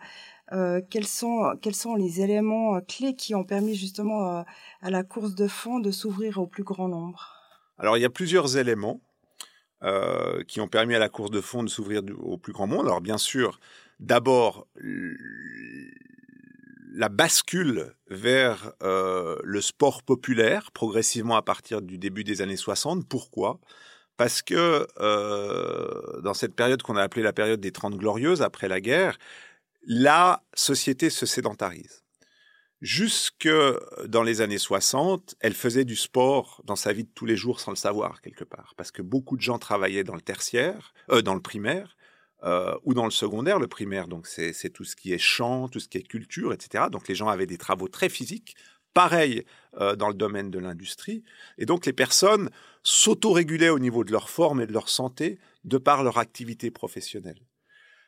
Euh, 0.52 0.82
quels 0.90 1.06
sont 1.06 1.56
quels 1.62 1.74
sont 1.74 1.94
les 1.94 2.20
éléments 2.20 2.78
clés 2.82 3.14
qui 3.14 3.34
ont 3.34 3.44
permis 3.44 3.74
justement 3.74 4.44
à 4.82 4.90
la 4.90 5.02
course 5.02 5.34
de 5.34 5.46
fond 5.48 5.78
de 5.78 5.90
s'ouvrir 5.92 6.38
au 6.38 6.46
plus 6.46 6.64
grand 6.64 6.88
nombre? 6.88 7.36
Alors 7.78 7.96
il 7.96 8.02
y 8.02 8.06
a 8.06 8.10
plusieurs 8.10 8.58
éléments. 8.58 9.00
Euh, 9.82 10.44
qui 10.44 10.60
ont 10.60 10.68
permis 10.68 10.94
à 10.94 10.98
la 10.98 11.08
course 11.08 11.30
de 11.30 11.40
fond 11.40 11.62
de 11.62 11.70
s'ouvrir 11.70 12.02
au 12.18 12.36
plus 12.36 12.52
grand 12.52 12.66
monde. 12.66 12.86
Alors 12.86 13.00
bien 13.00 13.16
sûr, 13.16 13.58
d'abord 13.98 14.66
la 16.92 17.08
bascule 17.08 17.94
vers 18.08 18.74
euh, 18.82 19.38
le 19.42 19.62
sport 19.62 20.02
populaire 20.02 20.70
progressivement 20.72 21.34
à 21.34 21.40
partir 21.40 21.80
du 21.80 21.96
début 21.96 22.24
des 22.24 22.42
années 22.42 22.58
60. 22.58 23.08
Pourquoi? 23.08 23.58
Parce 24.18 24.42
que 24.42 24.86
euh, 25.00 26.20
dans 26.20 26.34
cette 26.34 26.54
période 26.54 26.82
qu'on 26.82 26.96
a 26.96 27.02
appelée 27.02 27.22
la 27.22 27.32
période 27.32 27.60
des 27.60 27.72
Trente 27.72 27.96
Glorieuses, 27.96 28.42
après 28.42 28.68
la 28.68 28.82
guerre, 28.82 29.16
la 29.86 30.42
société 30.52 31.08
se 31.08 31.24
sédentarise. 31.24 32.04
Jusque 32.80 33.48
dans 34.06 34.22
les 34.22 34.40
années 34.40 34.56
60, 34.56 35.34
elle 35.40 35.52
faisait 35.52 35.84
du 35.84 35.96
sport 35.96 36.62
dans 36.64 36.76
sa 36.76 36.94
vie 36.94 37.04
de 37.04 37.10
tous 37.14 37.26
les 37.26 37.36
jours 37.36 37.60
sans 37.60 37.72
le 37.72 37.76
savoir 37.76 38.22
quelque 38.22 38.44
part, 38.44 38.72
parce 38.76 38.90
que 38.90 39.02
beaucoup 39.02 39.36
de 39.36 39.42
gens 39.42 39.58
travaillaient 39.58 40.04
dans 40.04 40.14
le 40.14 40.22
tertiaire, 40.22 40.94
euh, 41.10 41.20
dans 41.20 41.34
le 41.34 41.42
primaire, 41.42 41.98
euh, 42.42 42.74
ou 42.84 42.94
dans 42.94 43.04
le 43.04 43.10
secondaire. 43.10 43.58
Le 43.58 43.66
primaire, 43.66 44.08
donc 44.08 44.26
c'est 44.26 44.70
tout 44.70 44.84
ce 44.84 44.96
qui 44.96 45.12
est 45.12 45.18
chant, 45.18 45.68
tout 45.68 45.78
ce 45.78 45.88
qui 45.88 45.98
est 45.98 46.02
culture, 46.02 46.54
etc. 46.54 46.84
Donc 46.90 47.06
les 47.06 47.14
gens 47.14 47.28
avaient 47.28 47.46
des 47.46 47.58
travaux 47.58 47.88
très 47.88 48.08
physiques. 48.08 48.56
Pareil 48.94 49.44
euh, 49.78 49.94
dans 49.94 50.08
le 50.08 50.14
domaine 50.14 50.50
de 50.50 50.58
l'industrie. 50.58 51.22
Et 51.58 51.66
donc 51.66 51.84
les 51.84 51.92
personnes 51.92 52.48
s'autorégulaient 52.82 53.68
au 53.68 53.78
niveau 53.78 54.04
de 54.04 54.10
leur 54.10 54.30
forme 54.30 54.62
et 54.62 54.66
de 54.66 54.72
leur 54.72 54.88
santé 54.88 55.38
de 55.64 55.76
par 55.76 56.02
leur 56.02 56.16
activité 56.16 56.70
professionnelle. 56.70 57.40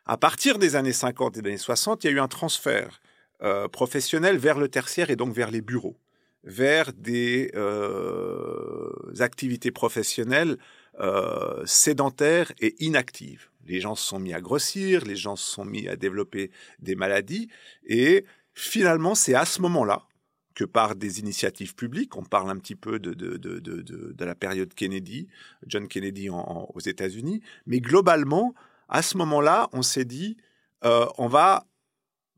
À 0.07 0.17
partir 0.17 0.59
des 0.59 0.77
années 0.77 0.95
50 0.95 1.37
et 1.37 1.43
des 1.43 1.51
années 1.51 1.59
60, 1.59 2.03
il 2.03 2.07
y 2.07 2.11
a 2.11 2.13
eu 2.15 2.21
un 2.21 2.27
transfert 2.27 3.03
euh, 3.43 3.67
professionnels 3.67 4.39
vers 4.39 4.57
le 4.57 4.69
tertiaire 4.69 5.11
et 5.11 5.17
donc 5.17 5.35
vers 5.35 5.51
les 5.51 5.63
bureaux, 5.63 5.99
vers 6.45 6.93
des 6.93 7.51
euh, 7.57 8.93
activités 9.19 9.73
professionnelles 9.73 10.59
euh, 11.01 11.67
sédentaires 11.67 12.53
et 12.61 12.77
inactives. 12.79 13.49
Les 13.67 13.81
gens 13.81 13.97
se 13.97 14.07
sont 14.07 14.21
mis 14.21 14.33
à 14.33 14.41
grossir, 14.41 15.05
les 15.05 15.17
gens 15.17 15.35
se 15.35 15.51
sont 15.51 15.65
mis 15.65 15.89
à 15.89 15.97
développer 15.97 16.53
des 16.79 16.95
maladies, 16.95 17.49
et 17.85 18.25
finalement, 18.55 19.17
c'est 19.17 19.35
à 19.35 19.45
ce 19.45 19.61
moment-là 19.63 20.07
que 20.55 20.65
par 20.65 20.95
des 20.95 21.19
initiatives 21.19 21.75
publiques, 21.75 22.17
on 22.17 22.23
parle 22.23 22.49
un 22.49 22.59
petit 22.59 22.77
peu 22.77 23.01
de, 23.01 23.13
de, 23.13 23.39
de, 23.39 23.59
de 23.59 24.25
la 24.25 24.37
période 24.37 24.73
Kennedy, 24.73 25.27
John 25.67 25.89
Kennedy 25.89 26.29
aux 26.31 26.81
États-Unis, 26.81 27.41
mais 27.67 27.81
globalement, 27.81 28.55
à 28.89 29.03
ce 29.03 29.17
moment-là, 29.17 29.69
on 29.73 29.83
s'est 29.83 30.05
dit, 30.05 30.37
on 30.83 31.27
va 31.27 31.67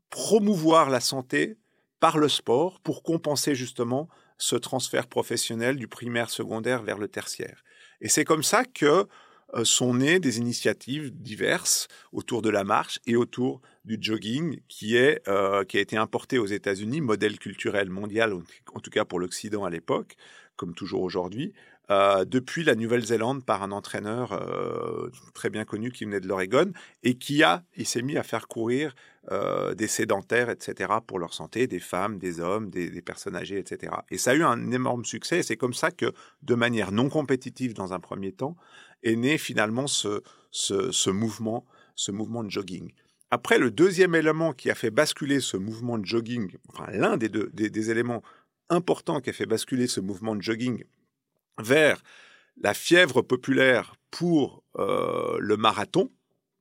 promouvoir 0.09 0.89
la 0.89 0.99
santé 0.99 1.57
par 1.99 2.17
le 2.17 2.29
sport 2.29 2.79
pour 2.81 3.03
compenser 3.03 3.55
justement 3.55 4.09
ce 4.37 4.55
transfert 4.55 5.07
professionnel 5.07 5.77
du 5.77 5.87
primaire 5.87 6.29
secondaire 6.29 6.83
vers 6.83 6.97
le 6.97 7.07
tertiaire. 7.07 7.63
Et 8.01 8.09
c'est 8.09 8.25
comme 8.25 8.43
ça 8.43 8.65
que 8.65 9.07
euh, 9.53 9.63
sont 9.63 9.93
nées 9.93 10.19
des 10.19 10.39
initiatives 10.39 11.11
diverses 11.11 11.87
autour 12.11 12.41
de 12.41 12.49
la 12.49 12.63
marche 12.63 12.99
et 13.07 13.15
autour 13.15 13.61
du 13.85 13.97
jogging 14.01 14.59
qui, 14.67 14.97
est, 14.97 15.21
euh, 15.27 15.63
qui 15.63 15.77
a 15.77 15.81
été 15.81 15.97
importé 15.97 16.39
aux 16.39 16.45
États-Unis, 16.45 16.99
modèle 16.99 17.39
culturel 17.39 17.89
mondial, 17.89 18.33
en 18.73 18.79
tout 18.79 18.89
cas 18.89 19.05
pour 19.05 19.19
l'Occident 19.19 19.63
à 19.63 19.69
l'époque, 19.69 20.15
comme 20.55 20.73
toujours 20.73 21.03
aujourd'hui, 21.03 21.53
euh, 21.91 22.25
depuis 22.25 22.63
la 22.63 22.75
Nouvelle-Zélande 22.75 23.45
par 23.45 23.61
un 23.61 23.71
entraîneur 23.71 24.33
euh, 24.33 25.09
très 25.33 25.49
bien 25.49 25.65
connu 25.65 25.91
qui 25.91 26.05
venait 26.05 26.19
de 26.19 26.27
l'Oregon 26.27 26.71
et 27.03 27.15
qui 27.15 27.43
a, 27.43 27.63
il 27.75 27.85
s'est 27.85 28.01
mis 28.01 28.17
à 28.17 28.23
faire 28.23 28.47
courir 28.47 28.95
euh, 29.31 29.75
des 29.75 29.87
sédentaires, 29.87 30.49
etc., 30.49 30.93
pour 31.05 31.19
leur 31.19 31.33
santé, 31.33 31.67
des 31.67 31.79
femmes, 31.79 32.17
des 32.17 32.39
hommes, 32.39 32.69
des, 32.69 33.01
personnes 33.01 33.35
âgées, 33.35 33.59
etc. 33.59 33.93
Et 34.09 34.17
ça 34.17 34.31
a 34.31 34.35
eu 34.35 34.43
un 34.43 34.71
énorme 34.71 35.05
succès. 35.05 35.43
C'est 35.43 35.57
comme 35.57 35.73
ça 35.73 35.91
que, 35.91 36.11
de 36.41 36.55
manière 36.55 36.91
non 36.91 37.09
compétitive 37.09 37.73
dans 37.73 37.93
un 37.93 37.99
premier 37.99 38.31
temps, 38.31 38.55
est 39.03 39.15
né 39.15 39.37
finalement 39.37 39.85
ce, 39.87 40.21
mouvement, 41.09 41.65
ce 41.95 42.11
mouvement 42.11 42.43
de 42.43 42.49
jogging. 42.49 42.93
Après, 43.31 43.59
le 43.59 43.69
deuxième 43.69 44.15
élément 44.15 44.53
qui 44.53 44.71
a 44.71 44.75
fait 44.75 44.91
basculer 44.91 45.39
ce 45.39 45.57
mouvement 45.57 45.97
de 45.97 46.05
jogging, 46.05 46.55
enfin 46.69 46.85
l'un 46.91 47.17
des, 47.17 47.29
deux, 47.29 47.49
des 47.53 47.89
éléments 47.91 48.23
importants 48.69 49.21
qui 49.21 49.29
a 49.29 49.33
fait 49.33 49.45
basculer 49.45 49.87
ce 49.87 49.99
mouvement 49.99 50.35
de 50.35 50.41
jogging 50.41 50.83
vers 51.59 52.01
la 52.61 52.73
fièvre 52.73 53.21
populaire 53.21 53.95
pour 54.11 54.63
euh, 54.77 55.37
le 55.39 55.57
marathon, 55.57 56.11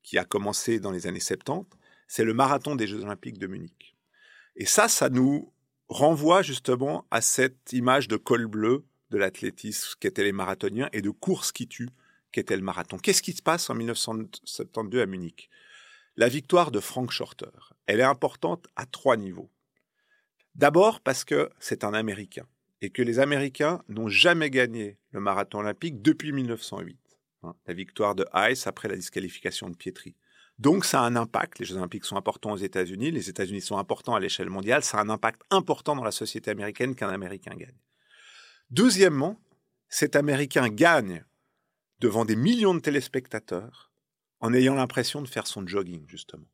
qui 0.02 0.18
a 0.18 0.24
commencé 0.24 0.80
dans 0.80 0.90
les 0.90 1.06
années 1.06 1.20
70, 1.20 1.66
c'est 2.08 2.24
le 2.24 2.34
marathon 2.34 2.76
des 2.76 2.86
Jeux 2.86 3.02
olympiques 3.02 3.38
de 3.38 3.46
Munich. 3.46 3.96
Et 4.56 4.66
ça, 4.66 4.88
ça 4.88 5.08
nous 5.08 5.52
renvoie 5.88 6.42
justement 6.42 7.06
à 7.10 7.20
cette 7.20 7.72
image 7.72 8.08
de 8.08 8.16
col 8.16 8.46
bleu 8.46 8.84
de 9.10 9.18
l'athlétisme 9.18 9.94
qu'étaient 10.00 10.24
les 10.24 10.32
marathoniens 10.32 10.88
et 10.92 11.02
de 11.02 11.10
course 11.10 11.52
qui 11.52 11.68
tue 11.68 11.90
qu'était 12.32 12.56
le 12.56 12.62
marathon. 12.62 12.98
Qu'est-ce 12.98 13.22
qui 13.22 13.32
se 13.32 13.42
passe 13.42 13.70
en 13.70 13.74
1972 13.74 15.00
à 15.00 15.06
Munich? 15.06 15.50
La 16.16 16.28
victoire 16.28 16.70
de 16.70 16.80
Frank 16.80 17.10
Shorter, 17.10 17.50
elle 17.86 18.00
est 18.00 18.04
importante 18.04 18.66
à 18.76 18.86
trois 18.86 19.16
niveaux. 19.16 19.50
D'abord 20.54 21.00
parce 21.00 21.24
que 21.24 21.50
c'est 21.58 21.84
un 21.84 21.94
Américain 21.94 22.46
et 22.84 22.90
que 22.90 23.00
les 23.00 23.18
Américains 23.18 23.82
n'ont 23.88 24.08
jamais 24.08 24.50
gagné 24.50 24.98
le 25.12 25.20
marathon 25.20 25.60
olympique 25.60 26.02
depuis 26.02 26.32
1908. 26.32 26.98
Hein, 27.42 27.54
la 27.66 27.72
victoire 27.72 28.14
de 28.14 28.26
Ice 28.50 28.66
après 28.66 28.88
la 28.88 28.96
disqualification 28.96 29.70
de 29.70 29.76
Pietri. 29.76 30.14
Donc 30.58 30.84
ça 30.84 31.00
a 31.00 31.04
un 31.04 31.16
impact, 31.16 31.58
les 31.58 31.64
Jeux 31.64 31.76
olympiques 31.76 32.04
sont 32.04 32.16
importants 32.16 32.52
aux 32.52 32.58
États-Unis, 32.58 33.10
les 33.10 33.30
États-Unis 33.30 33.62
sont 33.62 33.78
importants 33.78 34.14
à 34.14 34.20
l'échelle 34.20 34.50
mondiale, 34.50 34.84
ça 34.84 34.98
a 34.98 35.00
un 35.00 35.08
impact 35.08 35.42
important 35.50 35.96
dans 35.96 36.04
la 36.04 36.10
société 36.10 36.50
américaine 36.50 36.94
qu'un 36.94 37.08
Américain 37.08 37.54
gagne. 37.56 37.78
Deuxièmement, 38.70 39.40
cet 39.88 40.14
Américain 40.14 40.68
gagne 40.68 41.24
devant 42.00 42.26
des 42.26 42.36
millions 42.36 42.74
de 42.74 42.80
téléspectateurs 42.80 43.92
en 44.40 44.52
ayant 44.52 44.74
l'impression 44.74 45.22
de 45.22 45.28
faire 45.28 45.46
son 45.46 45.66
jogging, 45.66 46.04
justement. 46.06 46.48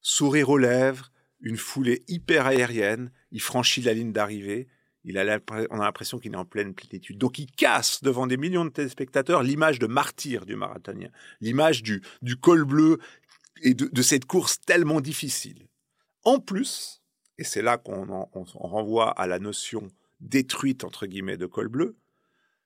Sourire 0.00 0.50
aux 0.50 0.58
lèvres, 0.58 1.12
une 1.40 1.56
foulée 1.56 2.02
hyper 2.08 2.46
aérienne, 2.46 3.12
il 3.30 3.40
franchit 3.40 3.82
la 3.82 3.94
ligne 3.94 4.12
d'arrivée, 4.12 4.68
il 5.04 5.18
a 5.18 5.38
on 5.70 5.80
a 5.80 5.84
l'impression 5.84 6.18
qu'il 6.18 6.32
est 6.32 6.36
en 6.36 6.44
pleine 6.44 6.74
plénitude. 6.74 7.18
Donc 7.18 7.38
il 7.38 7.50
casse 7.50 8.02
devant 8.02 8.26
des 8.26 8.36
millions 8.36 8.64
de 8.64 8.70
téléspectateurs 8.70 9.42
l'image 9.42 9.78
de 9.78 9.86
martyr 9.86 10.44
du 10.44 10.56
marathonien, 10.56 11.08
l'image 11.40 11.82
du, 11.82 12.02
du 12.22 12.36
col 12.36 12.64
bleu 12.64 12.98
et 13.62 13.74
de, 13.74 14.02
cette 14.02 14.24
course 14.24 14.60
tellement 14.60 15.00
difficile. 15.00 15.66
En 16.24 16.38
plus, 16.38 17.02
et 17.38 17.44
c'est 17.44 17.62
là 17.62 17.78
qu'on 17.78 18.26
renvoie 18.54 19.10
à 19.10 19.26
la 19.26 19.38
notion 19.38 19.88
détruite 20.20 20.84
entre 20.84 21.06
guillemets 21.06 21.36
de 21.36 21.46
col 21.46 21.68
bleu, 21.68 21.96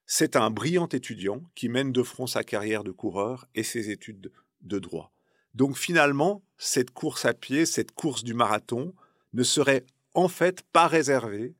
c'est 0.07 0.37
un 0.37 0.51
brillant 0.51 0.89
étudiant 0.89 1.43
qui 1.55 1.69
mène 1.69 1.93
de 1.93 2.03
front 2.03 2.27
sa 2.27 2.45
carrière 2.45 2.85
de 2.85 2.91
coureur 2.91 3.47
et 3.55 3.63
ses 3.63 3.91
études 3.91 4.31
de 4.61 4.79
droit. 4.79 5.13
Donc 5.55 5.77
finalement, 5.77 6.43
cette 6.59 6.91
course 6.91 7.25
à 7.25 7.33
pied, 7.33 7.65
cette 7.65 7.93
course 7.93 8.25
du 8.25 8.35
marathon, 8.35 8.93
ne 9.33 9.43
serait 9.43 9.85
en 10.15 10.29
fait 10.29 10.63
pas 10.73 10.87
réservée 10.89 11.55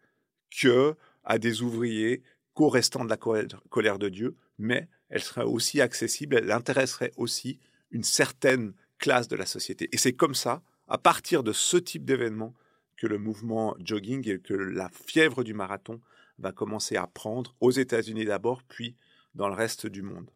que 0.61 0.97
à 1.25 1.39
des 1.39 1.63
ouvriers 1.63 2.23
co-restants 2.55 3.05
de 3.05 3.11
la 3.11 3.17
colère 3.17 3.99
de 3.99 4.09
Dieu, 4.09 4.37
mais 4.59 4.89
elle 5.09 5.23
serait 5.23 5.45
aussi 5.45 5.81
accessible, 5.81 6.37
elle 6.37 6.53
intéresserait 6.53 7.13
aussi 7.17 7.59
une 7.91 8.05
certaine 8.05 8.75
classe 8.99 9.29
de 9.29 9.37
la 9.37 9.47
société. 9.47 9.89
Et 9.93 9.99
c'est 9.99 10.13
comme 10.13 10.35
ça, 10.35 10.63
à 10.89 10.99
partir 10.99 11.43
de 11.43 11.53
ce 11.53 11.77
type 11.77 12.05
d'événement, 12.05 12.55
que 12.97 13.07
le 13.07 13.19
mouvement 13.19 13.75
jogging 13.81 14.29
et 14.29 14.39
que 14.39 14.55
la 14.55 14.89
fièvre 14.89 15.43
du 15.43 15.53
marathon 15.53 16.01
va 16.39 16.53
commencer 16.53 16.97
à 16.97 17.07
prendre 17.07 17.55
aux 17.61 17.71
États-Unis 17.71 18.25
d'abord, 18.25 18.63
puis 18.63 18.97
dans 19.35 19.49
le 19.49 19.55
reste 19.55 19.87
du 19.87 20.03
monde. 20.03 20.31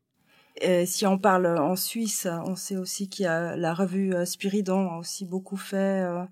Et 0.60 0.86
si 0.86 1.06
on 1.06 1.18
parle 1.18 1.46
en 1.46 1.76
Suisse, 1.76 2.26
on 2.44 2.56
sait 2.56 2.76
aussi 2.76 3.08
qu'il 3.08 3.24
y 3.24 3.28
a 3.28 3.56
la 3.56 3.74
revue 3.74 4.12
euh, 4.12 4.24
Spiridon 4.24 4.90
a 4.90 4.98
aussi 4.98 5.24
beaucoup 5.24 5.56
fait 5.56 6.02
euh, 6.02 6.24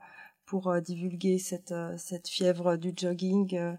pour 0.46 0.68
euh, 0.68 0.80
divulguer 0.80 1.38
cette, 1.38 1.72
euh, 1.72 1.94
cette 1.98 2.28
fièvre 2.28 2.76
du 2.76 2.92
jogging 2.96 3.56
euh. 3.56 3.74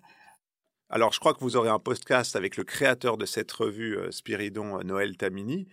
alors, 0.89 1.13
je 1.13 1.19
crois 1.19 1.33
que 1.33 1.39
vous 1.39 1.55
aurez 1.55 1.69
un 1.69 1.79
podcast 1.79 2.35
avec 2.35 2.57
le 2.57 2.63
créateur 2.63 3.17
de 3.17 3.25
cette 3.25 3.51
revue, 3.51 3.97
Spiridon, 4.11 4.83
Noël 4.83 5.17
Tamini. 5.17 5.67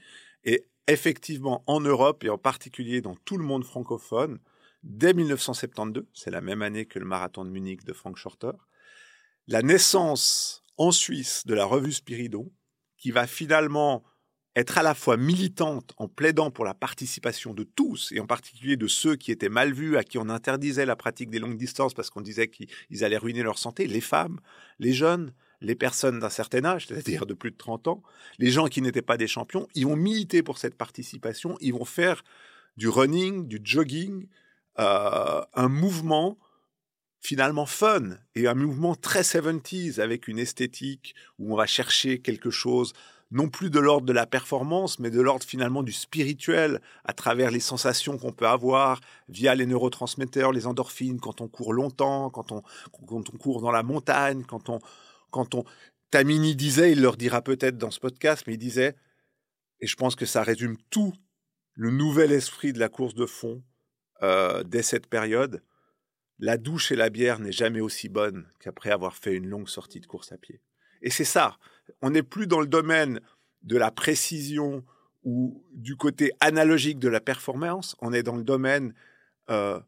Et 0.45 0.67
effectivement, 0.89 1.63
en 1.67 1.81
Europe 1.81 2.25
et 2.25 2.31
en 2.31 2.39
particulier 2.39 3.01
dans 3.01 3.17
tout 3.25 3.37
le 3.37 3.45
monde 3.45 3.65
francophone, 3.65 4.39
dès 4.83 5.15
1972, 5.15 6.05
c'est 6.13 6.31
la 6.31 6.41
même 6.41 6.63
année 6.63 6.87
que 6.87 6.99
le 6.99 7.05
marathon 7.05 7.45
de 7.45 7.51
Munich 7.51 7.85
de 7.85 7.93
Frank 7.93 8.17
Shorter, 8.17 8.53
la 9.47 9.63
naissance 9.63 10.63
en 10.77 10.91
Suisse 10.91 11.47
de 11.47 11.55
la 11.55 11.65
revue 11.65 11.93
Spiridon, 11.93 12.51
qui 12.97 13.11
va 13.11 13.27
finalement 13.27 14.03
être 14.57 14.79
à 14.79 14.83
la 14.83 14.95
fois 14.95 15.17
militante 15.17 15.93
en 15.97 16.09
plaidant 16.09 16.51
pour 16.51 16.65
la 16.65 16.75
participation 16.75 17.55
de 17.55 17.65
tous, 17.65 18.13
et 18.13 18.21
en 18.21 18.27
particulier 18.27 18.77
de 18.77 18.87
ceux 18.87 19.17
qui 19.17 19.33
étaient 19.33 19.49
mal 19.49 19.73
vus, 19.73 19.97
à 19.97 20.05
qui 20.05 20.19
on 20.19 20.29
interdisait 20.29 20.87
la 20.87 20.97
pratique 20.97 21.31
des 21.31 21.39
longues 21.41 21.57
distances 21.57 21.95
parce 21.95 22.11
qu'on 22.11 22.21
disait 22.21 22.49
qu'ils 22.49 23.05
allaient 23.05 23.19
ruiner 23.19 23.43
leur 23.43 23.59
santé, 23.59 23.87
les 23.87 24.01
femmes, 24.01 24.39
les 24.79 24.93
jeunes, 24.93 25.33
les 25.61 25.75
personnes 25.75 26.21
d'un 26.21 26.31
certain 26.31 26.65
âge, 26.65 26.87
c'est-à-dire 26.87 27.27
de 27.27 27.35
plus 27.35 27.51
de 27.51 27.57
30 27.57 27.89
ans, 27.89 28.03
les 28.39 28.51
gens 28.51 28.67
qui 28.67 28.83
n'étaient 28.83 29.03
pas 29.03 29.17
des 29.17 29.27
champions, 29.27 29.67
ils 29.75 29.87
vont 29.87 29.97
militer 29.97 30.43
pour 30.43 30.59
cette 30.59 30.77
participation, 30.77 31.57
ils 31.61 31.73
vont 31.73 31.85
faire 31.85 32.23
du 32.77 32.89
running, 32.89 33.49
du 33.49 33.61
jogging, 33.63 34.29
euh, 34.79 35.43
un 35.55 35.69
mouvement 35.69 36.39
finalement 37.21 37.65
fun 37.65 38.19
et 38.35 38.47
un 38.47 38.55
mouvement 38.55 38.95
très 38.95 39.23
70s 39.23 39.99
avec 39.99 40.29
une 40.29 40.39
esthétique 40.39 41.15
où 41.39 41.55
on 41.55 41.57
va 41.57 41.67
chercher 41.67 42.21
quelque 42.21 42.51
chose 42.51 42.93
non 43.31 43.49
plus 43.49 43.71
de 43.71 43.81
l'ordre 43.81 44.07
de 44.07 44.13
la 44.13 44.27
performance, 44.27 44.99
mais 44.99 45.11
de 45.11 45.21
l'ordre 45.21 45.45
finalement 45.45 45.83
du 45.83 45.93
spirituel, 45.93 46.81
à 47.05 47.13
travers 47.13 47.51
les 47.51 47.61
sensations 47.61 48.19
qu'on 48.19 48.33
peut 48.33 48.47
avoir 48.47 49.01
via 49.29 49.55
les 49.55 49.67
neurotransmetteurs, 49.67 50.53
les 50.53 50.67
endorphines, 50.67 51.21
quand 51.21 51.41
on 51.41 51.49
court 51.49 51.73
longtemps, 51.73 52.31
quand 52.31 52.53
on, 52.53 52.63
quand 53.07 53.31
on 53.33 53.37
court 53.37 53.61
dans 53.61 53.73
la 53.73 53.83
montagne, 53.83 54.45
quand 54.45 54.69
on, 54.69 54.79
quand 55.31 55.55
on... 55.55 55.65
Tamini 56.11 56.55
disait, 56.55 56.93
il 56.93 57.03
leur 57.03 57.17
dira 57.17 57.43
peut-être 57.43 57.77
dans 57.77 57.91
ce 57.91 57.99
podcast, 57.99 58.45
mais 58.47 58.55
il 58.55 58.59
disait, 58.59 58.95
et 59.81 59.87
je 59.87 59.97
pense 59.97 60.15
que 60.15 60.27
ça 60.27 60.45
résume 60.45 60.77
tout 60.91 61.13
le 61.75 61.91
nouvel 61.91 62.31
esprit 62.31 62.73
de 62.73 62.79
la 62.79 62.89
course 62.89 63.15
de 63.15 63.27
fond 63.27 63.63
euh, 64.23 64.63
dès 64.63 64.83
cette 64.83 65.09
période, 65.09 65.63
la 66.39 66.57
douche 66.57 66.93
et 66.93 66.97
la 66.97 67.11
bière 67.11 67.41
n'est 67.41 67.53
jamais 67.53 67.81
aussi 67.81 68.09
bonne 68.09 68.49
qu'après 68.61 68.91
avoir 68.91 69.17
fait 69.17 69.35
une 69.35 69.49
longue 69.49 69.69
sortie 69.69 70.01
de 70.01 70.07
course 70.07 70.33
à 70.33 70.39
pied. 70.39 70.61
Et 71.03 71.11
c'est 71.11 71.25
ça, 71.25 71.59
on 72.03 72.11
n'est 72.11 72.23
plus 72.23 72.47
dans 72.47 72.61
le 72.61 72.67
domaine 72.67 73.21
de 73.63 73.77
la 73.77 73.91
précision 73.91 74.85
ou 75.25 75.65
du 75.73 75.97
côté 75.97 76.33
analogique 76.41 76.99
de 76.99 77.09
la 77.09 77.21
performance, 77.21 77.97
on 78.01 78.13
est 78.13 78.23
dans 78.23 78.37
le 78.37 78.45
domaine 78.45 78.95
euh, 79.51 79.81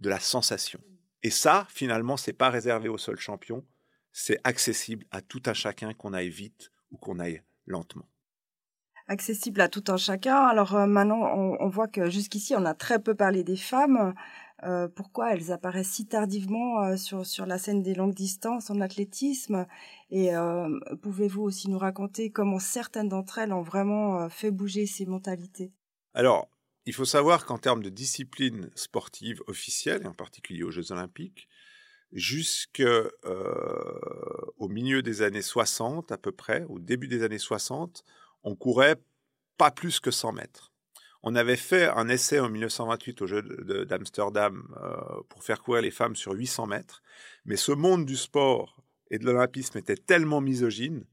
de 0.00 0.08
la 0.08 0.20
sensation. 0.20 0.80
Et 1.22 1.30
ça, 1.30 1.66
finalement, 1.68 2.16
c'est 2.16 2.32
pas 2.32 2.50
réservé 2.50 2.88
aux 2.88 2.98
seuls 2.98 3.18
champions, 3.18 3.64
c'est 4.12 4.38
accessible 4.44 5.04
à 5.10 5.20
tout 5.20 5.42
un 5.46 5.54
chacun 5.54 5.94
qu'on 5.94 6.12
aille 6.12 6.28
vite 6.28 6.70
ou 6.92 6.96
qu'on 6.96 7.18
aille 7.18 7.42
lentement 7.66 8.08
accessible 9.08 9.60
à 9.60 9.68
tout 9.68 9.84
un 9.88 9.96
chacun. 9.96 10.36
Alors 10.36 10.76
euh, 10.76 10.86
maintenant, 10.86 11.20
on, 11.60 11.68
voit 11.68 11.88
que 11.88 12.10
jusqu'ici, 12.10 12.54
on 12.54 12.64
a 12.64 12.74
très 12.74 12.98
peu 12.98 13.14
parlé 13.14 13.42
des 13.42 13.56
femmes. 13.56 14.14
Euh, 14.64 14.88
pourquoi 14.88 15.32
elles 15.32 15.52
apparaissent 15.52 15.90
si 15.90 16.06
tardivement 16.06 16.82
euh, 16.82 16.96
sur, 16.96 17.24
sur 17.24 17.46
la 17.46 17.58
scène 17.58 17.82
des 17.82 17.94
longues 17.94 18.14
distances 18.14 18.70
en 18.70 18.80
athlétisme 18.80 19.66
Et 20.10 20.30
pouvez-vous 21.02 21.42
aussi 21.42 21.70
nous 21.70 21.78
raconter 21.78 22.30
comment 22.30 22.58
certaines 22.58 23.08
d'entre 23.08 23.38
elles 23.38 23.52
ont 23.52 23.62
vraiment 23.62 24.28
fait 24.28 24.50
bouger 24.50 24.86
ces 24.86 25.06
mentalités? 25.06 25.72
Alors, 26.14 26.48
il 26.86 26.94
faut 26.94 27.04
savoir 27.04 27.44
qu'en 27.44 27.58
termes 27.58 27.82
de 27.82 27.90
discipline 27.90 28.70
sportive 28.74 29.42
officielle, 29.46 30.02
et 30.02 30.06
en 30.06 30.14
particulier 30.14 30.62
aux 30.62 30.70
Jeux 30.70 30.90
olympiques, 30.92 31.48
jusqu'au 32.12 33.10
milieu 34.68 35.02
des 35.02 35.22
années 35.22 35.42
60 35.42 36.10
à 36.12 36.18
peu 36.18 36.32
près, 36.32 36.64
au 36.68 36.78
début 36.78 37.08
des 37.08 37.22
années 37.22 37.38
60, 37.38 38.02
on 38.42 38.56
courait 38.56 38.96
pas 39.58 39.70
plus 39.70 40.00
que 40.00 40.10
100 40.10 40.32
mètres. 40.32 40.72
On 41.22 41.34
avait 41.34 41.56
fait 41.56 41.88
un 41.88 42.08
essai 42.08 42.38
en 42.38 42.48
1928 42.48 43.22
au 43.22 43.26
jeu 43.26 43.42
d'Amsterdam 43.88 44.74
euh, 44.82 45.22
pour 45.28 45.42
faire 45.42 45.62
courir 45.62 45.82
les 45.82 45.90
femmes 45.90 46.16
sur 46.16 46.32
800 46.32 46.66
mètres, 46.66 47.02
mais 47.44 47.56
ce 47.56 47.72
monde 47.72 48.06
du 48.06 48.16
sport 48.16 48.82
et 49.10 49.18
de 49.18 49.24
l'olympisme 49.24 49.78
était 49.78 49.96
tellement 49.96 50.40
misogyne 50.40 51.04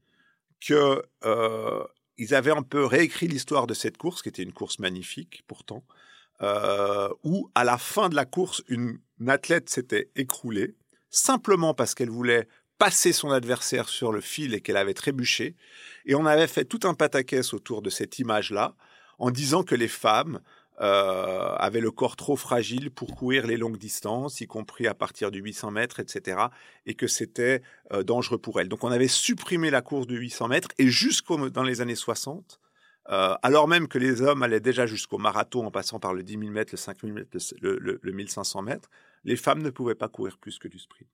que 0.60 1.02
euh, 1.24 1.84
ils 2.18 2.34
avaient 2.34 2.52
un 2.52 2.62
peu 2.62 2.84
réécrit 2.84 3.28
l'histoire 3.28 3.66
de 3.66 3.74
cette 3.74 3.96
course, 3.96 4.22
qui 4.22 4.28
était 4.28 4.42
une 4.42 4.52
course 4.52 4.78
magnifique 4.78 5.42
pourtant, 5.46 5.84
euh, 6.40 7.08
où 7.24 7.50
à 7.54 7.64
la 7.64 7.78
fin 7.78 8.08
de 8.08 8.14
la 8.14 8.24
course, 8.24 8.62
une 8.68 9.00
athlète 9.26 9.68
s'était 9.70 10.10
écroulée 10.14 10.76
simplement 11.10 11.74
parce 11.74 11.94
qu'elle 11.94 12.10
voulait 12.10 12.46
passer 12.78 13.12
son 13.12 13.30
adversaire 13.30 13.88
sur 13.88 14.12
le 14.12 14.20
fil 14.20 14.54
et 14.54 14.60
qu'elle 14.60 14.76
avait 14.76 14.94
trébuché. 14.94 15.56
Et 16.04 16.14
on 16.14 16.26
avait 16.26 16.46
fait 16.46 16.64
tout 16.64 16.80
un 16.84 16.94
pataquès 16.94 17.54
autour 17.54 17.80
de 17.80 17.90
cette 17.90 18.18
image-là, 18.18 18.76
en 19.18 19.30
disant 19.30 19.62
que 19.62 19.74
les 19.74 19.88
femmes 19.88 20.40
euh, 20.80 21.54
avaient 21.56 21.80
le 21.80 21.90
corps 21.90 22.16
trop 22.16 22.36
fragile 22.36 22.90
pour 22.90 23.14
courir 23.16 23.46
les 23.46 23.56
longues 23.56 23.78
distances, 23.78 24.42
y 24.42 24.46
compris 24.46 24.86
à 24.86 24.94
partir 24.94 25.30
du 25.30 25.40
800 25.40 25.70
mètres, 25.70 26.00
etc., 26.00 26.38
et 26.84 26.94
que 26.94 27.06
c'était 27.06 27.62
euh, 27.92 28.02
dangereux 28.02 28.36
pour 28.36 28.60
elles. 28.60 28.68
Donc 28.68 28.84
on 28.84 28.90
avait 28.90 29.08
supprimé 29.08 29.70
la 29.70 29.80
course 29.80 30.06
du 30.06 30.18
800 30.18 30.48
mètres, 30.48 30.68
et 30.78 30.88
jusqu'au 30.88 31.48
dans 31.48 31.62
les 31.62 31.80
années 31.80 31.94
60, 31.94 32.60
euh, 33.08 33.34
alors 33.42 33.68
même 33.68 33.88
que 33.88 33.98
les 33.98 34.20
hommes 34.20 34.42
allaient 34.42 34.60
déjà 34.60 34.84
jusqu'au 34.84 35.16
marathon 35.16 35.64
en 35.64 35.70
passant 35.70 35.98
par 35.98 36.12
le 36.12 36.22
10 36.22 36.38
000 36.40 36.50
mètres, 36.50 36.74
le 36.74 36.78
5 36.78 37.00
000 37.00 37.12
mètres, 37.14 37.30
le, 37.62 37.78
le, 37.78 37.98
le 38.02 38.12
1500 38.12 38.60
mètres, 38.60 38.90
les 39.24 39.36
femmes 39.36 39.62
ne 39.62 39.70
pouvaient 39.70 39.94
pas 39.94 40.08
courir 40.08 40.36
plus 40.36 40.58
que 40.58 40.68
du 40.68 40.78
sprint. 40.78 41.08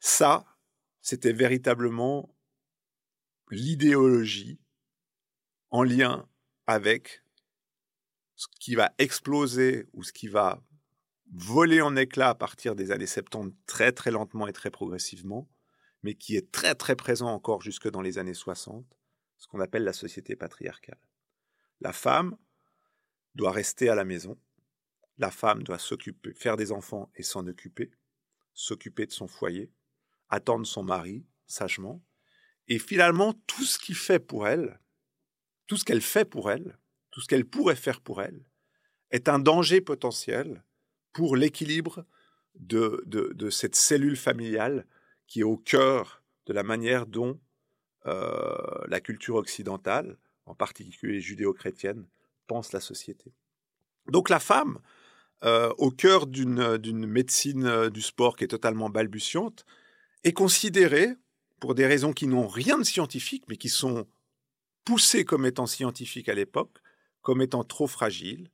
Ça, 0.00 0.44
c'était 1.00 1.32
véritablement 1.32 2.34
l'idéologie 3.50 4.58
en 5.70 5.84
lien 5.84 6.26
avec 6.66 7.22
ce 8.36 8.46
qui 8.60 8.74
va 8.74 8.92
exploser 8.98 9.86
ou 9.92 10.02
ce 10.02 10.12
qui 10.12 10.28
va 10.28 10.62
voler 11.32 11.80
en 11.80 11.96
éclats 11.96 12.30
à 12.30 12.34
partir 12.34 12.74
des 12.74 12.90
années 12.90 13.06
70 13.06 13.54
très 13.66 13.92
très 13.92 14.10
lentement 14.10 14.46
et 14.46 14.52
très 14.52 14.70
progressivement, 14.70 15.48
mais 16.02 16.14
qui 16.14 16.36
est 16.36 16.52
très 16.52 16.74
très 16.74 16.96
présent 16.96 17.28
encore 17.28 17.62
jusque 17.62 17.90
dans 17.90 18.02
les 18.02 18.18
années 18.18 18.34
60, 18.34 18.84
ce 19.38 19.46
qu'on 19.46 19.60
appelle 19.60 19.84
la 19.84 19.92
société 19.92 20.36
patriarcale. 20.36 20.98
La 21.80 21.92
femme 21.92 22.36
doit 23.34 23.52
rester 23.52 23.88
à 23.88 23.94
la 23.94 24.04
maison, 24.04 24.38
la 25.18 25.30
femme 25.30 25.62
doit 25.62 25.78
s'occuper, 25.78 26.34
faire 26.34 26.56
des 26.56 26.72
enfants 26.72 27.10
et 27.16 27.22
s'en 27.22 27.46
occuper, 27.46 27.90
s'occuper 28.52 29.06
de 29.06 29.12
son 29.12 29.26
foyer, 29.26 29.72
attendre 30.28 30.66
son 30.66 30.82
mari 30.82 31.26
sagement. 31.46 32.02
Et 32.68 32.78
finalement, 32.78 33.34
tout 33.46 33.64
ce 33.64 33.78
qu'il 33.78 33.96
fait 33.96 34.18
pour 34.18 34.48
elle, 34.48 34.80
tout 35.66 35.76
ce 35.76 35.84
qu'elle 35.84 36.02
fait 36.02 36.24
pour 36.24 36.50
elle, 36.50 36.78
tout 37.10 37.20
ce 37.20 37.26
qu'elle 37.26 37.44
pourrait 37.44 37.76
faire 37.76 38.00
pour 38.00 38.22
elle, 38.22 38.44
est 39.10 39.28
un 39.28 39.38
danger 39.38 39.80
potentiel 39.80 40.64
pour 41.12 41.36
l'équilibre 41.36 42.04
de, 42.56 43.50
cette 43.50 43.76
cellule 43.76 44.16
familiale 44.16 44.86
qui 45.26 45.40
est 45.40 45.44
au 45.44 45.56
cœur 45.56 46.22
de 46.46 46.52
la 46.52 46.62
manière 46.62 47.06
dont 47.06 47.40
euh, 48.06 48.56
la 48.88 49.00
culture 49.00 49.36
occidentale, 49.36 50.18
en 50.46 50.54
particulier 50.54 51.20
judéo-chrétienne, 51.20 52.06
pense 52.46 52.72
la 52.72 52.80
société. 52.80 53.32
Donc 54.08 54.28
la 54.28 54.40
femme, 54.40 54.78
euh, 55.44 55.72
au 55.78 55.90
cœur 55.90 56.26
d'une 56.26 57.06
médecine 57.06 57.66
euh, 57.66 57.90
du 57.90 58.02
sport 58.02 58.36
qui 58.36 58.44
est 58.44 58.48
totalement 58.48 58.90
balbutiante, 58.90 59.64
est 60.22 60.32
considéré, 60.32 61.14
pour 61.60 61.74
des 61.74 61.86
raisons 61.86 62.12
qui 62.12 62.26
n'ont 62.26 62.48
rien 62.48 62.78
de 62.78 62.84
scientifique, 62.84 63.44
mais 63.48 63.56
qui 63.56 63.68
sont 63.68 64.06
poussées 64.84 65.24
comme 65.24 65.46
étant 65.46 65.66
scientifiques 65.66 66.28
à 66.28 66.34
l'époque, 66.34 66.78
comme 67.22 67.42
étant 67.42 67.64
trop 67.64 67.86
fragiles, 67.86 68.50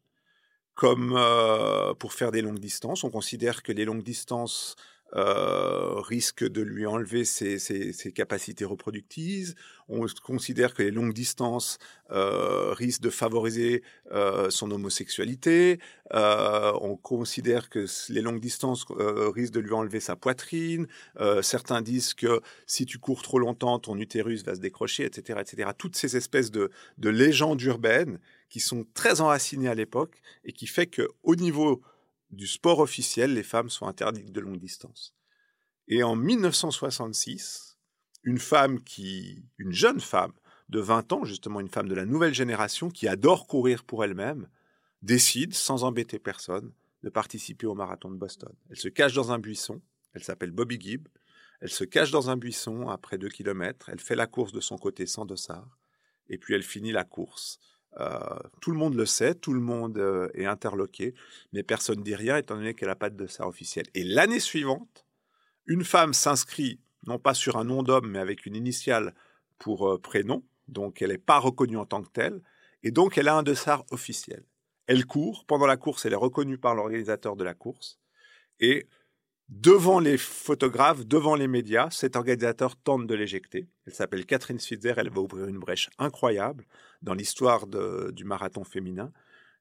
comme 0.75 1.15
euh, 1.17 1.93
pour 1.95 2.13
faire 2.13 2.31
des 2.31 2.43
longues 2.43 2.59
distances. 2.59 3.05
On 3.05 3.11
considère 3.11 3.63
que 3.63 3.73
les 3.73 3.85
longues 3.85 4.03
distances 4.03 4.77
euh, 5.17 6.01
risque 6.01 6.47
de 6.47 6.63
lui 6.63 6.87
enlever 6.87 7.25
ses, 7.25 7.59
ses, 7.59 8.13
capacités 8.13 8.65
reproductives. 8.65 9.55
On 9.89 10.07
considère 10.23 10.73
que 10.73 10.85
les 10.85 10.93
longues 10.93 11.13
distances 11.13 11.79
euh, 12.13 12.73
risquent 12.73 13.03
de 13.03 13.11
favoriser 13.11 13.83
euh, 14.13 14.51
son 14.51 14.71
homosexualité. 14.71 15.81
Euh, 16.15 16.73
on 16.81 16.97
considère 16.97 17.71
que 17.71 17.87
les 18.09 18.21
longues 18.21 18.41
distances 18.41 18.85
euh, 18.91 19.31
risquent 19.31 19.55
de 19.55 19.61
lui 19.61 19.73
enlever 19.73 20.01
sa 20.01 20.15
poitrine. 20.15 20.87
Certains 21.43 21.83
disent 21.83 22.15
que 22.15 22.41
si 22.67 22.87
tu 22.87 22.99
cours 22.99 23.23
trop 23.23 23.39
longtemps, 23.39 23.79
ton 23.79 23.99
utérus 23.99 24.45
va 24.45 24.55
se 24.55 24.61
décrocher, 24.61 25.05
etc., 25.05 25.41
etc. 25.41 25.71
Toutes 25.77 25.97
ces 25.97 26.17
espèces 26.17 26.51
de, 26.51 26.71
de 26.99 27.09
légendes 27.11 27.61
urbaines 27.63 28.19
qui 28.49 28.61
sont 28.61 28.85
très 28.95 29.21
enracinées 29.21 29.69
à 29.69 29.75
l'époque 29.75 30.21
et 30.45 30.53
qui 30.53 30.67
fait 30.67 30.87
que 30.87 31.09
au 31.23 31.37
niveau 31.37 31.83
du 32.31 32.47
sport 32.47 32.79
officiel, 32.79 33.35
les 33.35 33.43
femmes 33.43 33.71
sont 33.71 33.87
interdites 33.87 34.33
de 34.33 34.41
longue 34.41 34.59
distance. 34.59 35.15
Et 35.89 36.03
en 36.03 36.15
1966, 36.15 37.79
une 38.23 38.39
femme 38.39 38.83
qui, 38.83 39.45
une 39.59 39.73
jeune 39.73 40.01
femme 40.01 40.33
de 40.69 40.81
20 40.81 41.13
ans, 41.13 41.25
justement 41.25 41.61
une 41.61 41.69
femme 41.69 41.89
de 41.89 41.95
la 41.95 42.07
nouvelle 42.07 42.35
génération 42.35 42.91
qui 42.91 43.09
adore 43.09 43.47
courir 43.47 43.85
pour 43.85 44.05
elle-même, 44.05 44.49
décide, 45.03 45.55
sans 45.55 45.85
embêter 45.85 46.19
personne, 46.19 46.73
de 47.03 47.09
participer 47.09 47.67
au 47.67 47.75
marathon 47.75 48.11
de 48.11 48.17
Boston. 48.17 48.53
Elle 48.69 48.77
se 48.77 48.89
cache 48.89 49.15
dans 49.15 49.33
un 49.33 49.39
buisson, 49.39 49.81
elle 50.13 50.23
s'appelle 50.23 50.51
Bobby 50.51 50.79
Gibb, 50.81 51.09
elle 51.61 51.71
se 51.71 51.85
cache 51.85 52.11
dans 52.11 52.31
un 52.31 52.37
buisson 52.37 52.89
à 52.89 52.99
près 52.99 53.17
de 53.17 53.23
deux 53.23 53.29
kilomètres, 53.29 53.89
elle 53.89 54.01
fait 54.01 54.15
la 54.15 54.27
course 54.27 54.53
de 54.53 54.61
son 54.61 54.79
côté 54.79 55.07
sans 55.07 55.25
dossard, 55.25 55.79
et 56.29 56.39
puis 56.39 56.55
elle 56.55 56.63
finit 56.63 56.93
la 56.93 57.05
course 57.05 57.59
tout 58.61 58.71
le 58.71 58.77
monde 58.77 58.95
le 58.95 59.07
sait, 59.07 59.35
tout 59.35 59.53
le 59.53 59.61
monde 59.61 60.31
est 60.35 60.47
interloqué, 60.47 61.15
mais 61.53 61.63
personne 61.63 61.99
ne 61.99 62.05
dit 62.05 62.15
rien 62.15 62.37
étant 62.37 62.57
donné 62.57 62.75
qu'elle 62.75 62.89
n'a 62.89 62.97
pas 62.97 63.11
de 63.11 63.17
dossard 63.17 63.49
officiel. 63.49 63.87
Et 63.95 64.05
l'année 64.05 64.41
suivante, 64.41 65.07
une 65.67 65.85
femme 65.85 66.15
s'inscrit 66.15 66.81
non 67.07 67.19
pas 67.19 67.35
sur 67.35 67.57
un 67.57 67.65
nom 67.65 67.83
d'homme, 67.83 68.11
mais 68.11 68.19
avec 68.19 68.47
une 68.47 68.57
initiale 68.57 69.15
pour 69.59 70.01
prénom, 70.01 70.45
donc 70.69 71.03
elle 71.03 71.11
n'est 71.11 71.19
pas 71.19 71.39
reconnue 71.39 71.77
en 71.77 71.87
tant 71.87 72.03
que 72.03 72.11
telle, 72.11 72.41
et 72.83 72.91
donc 72.91 73.19
elle 73.19 73.29
a 73.29 73.37
un 73.37 73.43
dossard 73.43 73.85
officiel. 73.91 74.45
Elle 74.87 75.07
court, 75.07 75.45
pendant 75.47 75.67
la 75.67 75.77
course, 75.77 76.07
elle 76.07 76.13
est 76.13 76.17
reconnue 76.17 76.59
par 76.59 76.75
l'organisateur 76.75 77.37
de 77.37 77.45
la 77.45 77.55
course, 77.55 77.99
et 78.61 78.87
devant 79.51 79.99
les 79.99 80.17
photographes, 80.17 81.05
devant 81.05 81.35
les 81.35 81.49
médias, 81.49 81.91
cet 81.91 82.15
organisateur 82.15 82.77
tente 82.77 83.07
de 83.07 83.15
l'éjecter. 83.15 83.69
Elle 83.85 83.93
s'appelle 83.93 84.25
Catherine 84.25 84.61
Switzer, 84.61 84.95
elle 84.97 85.11
va 85.11 85.21
ouvrir 85.21 85.47
une 85.47 85.59
brèche 85.59 85.91
incroyable 85.99 86.67
dans 87.03 87.15
l'histoire 87.15 87.67
du 87.67 88.25
marathon 88.25 88.63
féminin, 88.63 89.13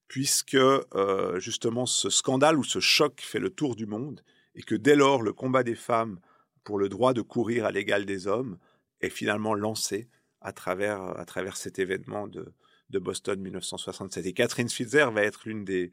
puisque 0.08 0.56
euh, 0.56 1.40
justement 1.40 1.88
ce 1.88 2.10
scandale 2.10 2.58
ou 2.58 2.64
ce 2.64 2.80
choc 2.80 3.22
fait 3.22 3.40
le 3.40 3.50
tour 3.50 3.76
du 3.76 3.88
monde, 3.88 4.22
et 4.54 4.62
que 4.62 4.76
dès 4.76 4.96
lors 4.96 5.24
le 5.24 5.34
combat 5.34 5.64
des 5.64 5.76
femmes 5.76 6.20
pour 6.64 6.78
le 6.78 6.88
droit 6.88 7.14
de 7.14 7.22
courir 7.22 7.66
à 7.66 7.72
l'égal 7.72 8.06
des 8.06 8.28
hommes 8.28 8.60
est 9.02 9.10
finalement 9.10 9.56
lancé 9.56 10.08
à 10.42 10.54
travers, 10.54 11.02
à 11.02 11.26
travers 11.26 11.58
cet 11.58 11.80
événement 11.80 12.28
de, 12.28 12.54
Boston 12.92 13.40
1967. 13.40 14.26
Et 14.26 14.34
Catherine 14.34 14.70
Switzer 14.70 15.06
va 15.12 15.24
être 15.24 15.48
l'une 15.48 15.64
des, 15.64 15.92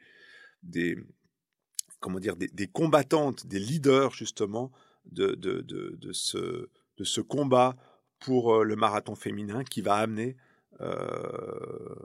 comment 2.07 2.21
dire, 2.21 2.37
des, 2.37 2.69
combattantes, 2.69 3.49
des 3.49 3.59
leaders 3.59 4.12
justement 4.12 4.71
de, 5.07 5.37
ce 6.12 7.21
combat 7.21 7.75
pour 8.21 8.55
euh, 8.55 8.62
le 8.62 8.77
marathon 8.77 9.16
féminin 9.16 9.64
qui 9.64 9.81
va 9.81 9.97
amener 9.97 10.37
euh, 10.81 11.97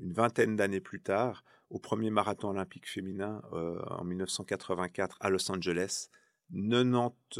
une 0.00 0.14
vingtaine 0.14 0.56
d'années 0.56 0.80
plus 0.80 1.02
tard 1.02 1.44
au 1.68 1.78
premier 1.78 2.08
marathon 2.08 2.48
olympique 2.48 2.88
féminin 2.88 3.42
euh, 3.52 3.78
en 3.90 4.04
1984 4.04 5.18
à 5.20 5.28
Los 5.28 5.52
Angeles, 5.52 6.08
90, 6.50 7.38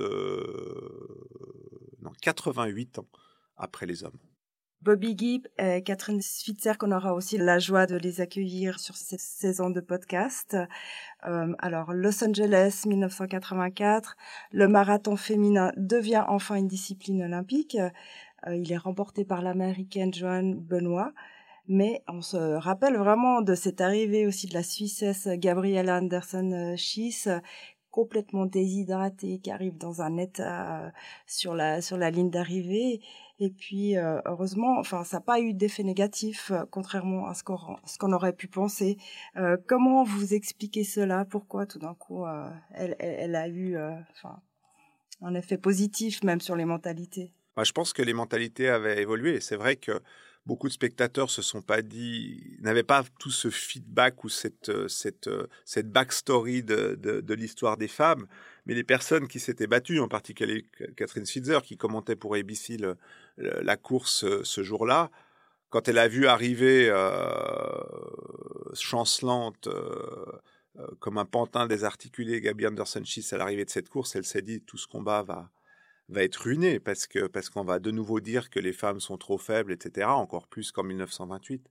non, 2.02 2.12
88 2.20 2.98
ans 2.98 3.08
après 3.56 3.86
les 3.86 4.04
hommes. 4.04 4.18
Bobby 4.82 5.14
Gibb 5.16 5.46
et 5.58 5.82
Catherine 5.82 6.20
Switzer, 6.22 6.72
qu'on 6.78 6.92
aura 6.92 7.14
aussi 7.14 7.38
la 7.38 7.58
joie 7.58 7.86
de 7.86 7.96
les 7.96 8.20
accueillir 8.20 8.78
sur 8.78 8.94
cette 8.94 9.20
saison 9.20 9.70
de 9.70 9.80
podcast. 9.80 10.56
Euh, 11.26 11.52
alors, 11.58 11.92
Los 11.92 12.22
Angeles, 12.22 12.84
1984, 12.86 14.16
le 14.52 14.68
marathon 14.68 15.16
féminin 15.16 15.72
devient 15.76 16.24
enfin 16.28 16.56
une 16.56 16.68
discipline 16.68 17.22
olympique. 17.22 17.76
Euh, 18.46 18.56
il 18.56 18.70
est 18.70 18.76
remporté 18.76 19.24
par 19.24 19.42
l'américaine 19.42 20.14
Joanne 20.14 20.54
Benoît. 20.54 21.12
Mais 21.68 22.04
on 22.06 22.22
se 22.22 22.36
rappelle 22.36 22.96
vraiment 22.96 23.40
de 23.42 23.56
cette 23.56 23.80
arrivée 23.80 24.24
aussi 24.24 24.46
de 24.46 24.54
la 24.54 24.62
Suissesse 24.62 25.26
Gabrielle 25.26 25.90
Anderson-Schiess, 25.90 27.28
complètement 27.96 28.44
déshydratée, 28.44 29.38
qui 29.42 29.50
arrive 29.50 29.78
dans 29.78 30.02
un 30.02 30.18
état 30.18 30.84
euh, 30.84 30.90
sur 31.26 31.54
la 31.54 31.80
sur 31.80 31.96
la 31.96 32.10
ligne 32.10 32.28
d'arrivée 32.28 33.00
et 33.38 33.50
puis, 33.50 33.96
euh, 33.96 34.20
heureusement, 34.24 34.78
enfin, 34.78 35.04
ça 35.04 35.18
n'a 35.18 35.20
pas 35.22 35.40
eu 35.40 35.52
d'effet 35.52 35.82
négatif, 35.82 36.50
euh, 36.50 36.64
contrairement 36.70 37.26
à 37.26 37.34
ce 37.34 37.42
qu'on 37.42 37.58
ce 37.86 37.98
qu'on 37.98 38.12
aurait 38.12 38.34
pu 38.34 38.48
penser. 38.48 38.98
Comment 39.66 40.04
vous 40.04 40.34
expliquez 40.34 40.84
cela? 40.84 41.24
Pourquoi 41.24 41.64
tout 41.66 41.78
d'un 41.78 41.94
coup, 41.94 42.24
elle, 42.74 42.96
elle, 42.98 43.34
a 43.34 43.48
eu, 43.48 43.76
enfin, 44.12 44.40
un 45.22 45.34
effet 45.34 45.58
positif 45.58 46.22
même 46.22 46.40
sur 46.40 46.56
les 46.56 46.64
mentalités? 46.64 47.32
Je 47.62 47.72
pense 47.72 47.92
que 47.92 48.02
les 48.02 48.14
mentalités 48.14 48.68
avaient 48.68 49.00
évolué. 49.00 49.40
C'est 49.40 49.56
vrai 49.56 49.76
que 49.76 50.02
beaucoup 50.46 50.68
de 50.68 50.72
spectateurs 50.72 51.30
se 51.30 51.42
sont 51.42 51.62
pas 51.62 51.82
dit, 51.82 52.56
n'avaient 52.60 52.82
pas 52.82 53.04
tout 53.18 53.30
ce 53.30 53.50
feedback 53.50 54.24
ou 54.24 54.28
cette 54.28 54.88
cette 54.88 55.28
cette 55.64 55.90
backstory 55.90 56.62
de, 56.62 56.94
de, 56.94 57.34
l'histoire 57.34 57.76
des 57.76 57.88
femmes, 57.88 58.26
mais 58.64 58.74
les 58.74 58.84
personnes 58.84 59.28
qui 59.28 59.40
s'étaient 59.40 59.66
battues, 59.66 60.00
en 60.00 60.08
particulier 60.08 60.66
Catherine 60.96 61.26
Switzer, 61.26 61.58
qui 61.62 61.76
commentait 61.76 62.16
pour 62.16 62.34
ABC 62.36 62.78
la 63.36 63.76
course 63.76 64.24
euh, 64.24 64.42
ce 64.44 64.62
jour-là, 64.62 65.10
quand 65.70 65.88
elle 65.88 65.98
a 65.98 66.08
vu 66.08 66.26
arriver 66.26 66.88
euh, 66.88 67.82
chancelante 68.74 69.66
euh, 69.66 70.40
euh, 70.78 70.86
comme 71.00 71.18
un 71.18 71.24
pantin 71.24 71.66
désarticulé 71.66 72.40
Gabi 72.40 72.66
Anderson 72.66 73.02
Schiss 73.04 73.32
à 73.32 73.38
l'arrivée 73.38 73.64
de 73.64 73.70
cette 73.70 73.88
course, 73.88 74.16
elle 74.16 74.24
s'est 74.24 74.42
dit 74.42 74.60
tout 74.62 74.78
ce 74.78 74.86
combat 74.86 75.22
va 75.22 75.50
va 76.08 76.22
être 76.22 76.36
ruiné 76.36 76.80
parce 76.80 77.06
que 77.06 77.26
parce 77.26 77.50
qu'on 77.50 77.64
va 77.64 77.78
de 77.78 77.90
nouveau 77.90 78.20
dire 78.20 78.50
que 78.50 78.60
les 78.60 78.72
femmes 78.72 79.00
sont 79.00 79.18
trop 79.18 79.38
faibles, 79.38 79.72
etc. 79.72 80.08
Encore 80.08 80.48
plus 80.48 80.72
qu'en 80.72 80.84
1928. 80.84 81.68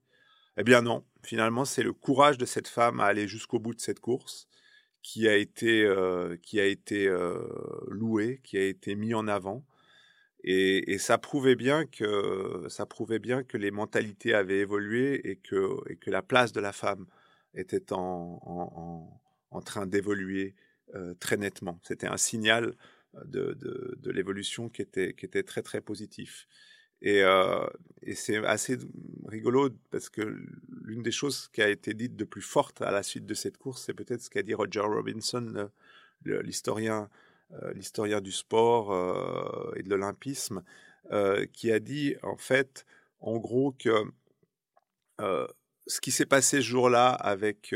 Eh 0.58 0.64
bien 0.64 0.82
non, 0.82 1.06
finalement 1.24 1.66
c'est 1.66 1.84
le 1.84 1.94
courage 1.94 2.38
de 2.38 2.46
cette 2.46 2.68
femme 2.68 3.00
à 3.00 3.06
aller 3.06 3.28
jusqu'au 3.28 3.60
bout 3.60 3.74
de 3.74 3.82
cette 3.82 4.00
course 4.00 4.48
qui 5.02 5.28
a 5.28 5.36
été 5.36 5.86
euh, 5.86 6.38
qui 6.42 6.60
a 6.60 6.66
été 6.66 7.08
euh, 7.08 7.40
loué, 7.90 8.42
qui 8.44 8.58
a 8.58 8.64
été 8.64 8.96
mis 8.96 9.14
en 9.14 9.28
avant 9.28 9.66
et, 10.48 11.00
ça 11.00 11.18
prouvait 11.18 11.56
bien 11.56 11.86
que 11.86 12.66
ça 12.70 12.86
prouvait 12.86 13.20
bien 13.20 13.44
que 13.44 13.58
les 13.58 13.72
mentalités 13.72 14.36
avaient 14.36 14.60
évolué 14.60 15.28
et 15.28 15.38
que, 15.38 15.76
et 15.90 15.96
que 15.96 16.12
la 16.12 16.22
place 16.22 16.52
de 16.52 16.62
la 16.62 16.72
femme 16.72 17.08
était 17.56 17.92
en, 17.92 18.40
en, 18.44 19.22
en 19.50 19.62
train 19.62 19.88
d'évoluer 19.88 20.54
euh, 20.94 21.16
très 21.20 21.38
nettement. 21.38 21.80
C'était 21.82 22.06
un 22.08 22.18
signal 22.18 22.76
de, 23.26 24.12
l'évolution 24.12 24.70
qui 24.70 24.82
était, 24.82 25.14
qui 25.14 25.26
était 25.26 25.44
très 25.44 25.62
très 25.62 25.82
positif. 25.82 26.48
Et, 27.02 27.22
euh, 27.24 27.66
et 28.02 28.16
c'est 28.16 28.38
assez 28.46 28.78
rigolo 29.28 29.70
parce 29.92 30.10
que 30.10 30.22
l'une 30.84 31.04
des 31.04 31.12
choses 31.12 31.50
qui 31.50 31.62
a 31.62 31.70
été 31.70 31.94
dite 31.94 32.16
de 32.16 32.24
plus 32.24 32.42
forte 32.42 32.82
à 32.82 32.92
la 32.92 33.04
suite 33.04 33.26
de 33.26 33.34
cette 33.34 33.58
course, 33.58 33.84
c'est 33.86 33.94
peut-être 33.94 34.22
ce 34.22 34.30
qu'a 34.30 34.44
dit 34.44 34.54
Roger 34.54 34.80
Robinson, 34.80 35.70
l'historien 36.24 37.10
euh, 37.54 37.74
l'historien 37.74 38.22
du 38.22 38.32
sport 38.32 38.92
euh, 38.92 39.72
et 39.76 39.84
de 39.84 39.90
l'olympisme, 39.90 40.64
qui 41.54 41.72
a 41.72 41.80
dit 41.80 42.16
en 42.24 42.38
fait, 42.38 42.88
en 43.20 43.38
gros, 43.38 43.74
que 43.74 43.92
ce 45.20 46.02
qui 46.02 46.10
s'est 46.10 46.26
passé 46.26 46.58
ce 46.58 46.64
jour-là 46.64 47.10
avec 47.10 47.76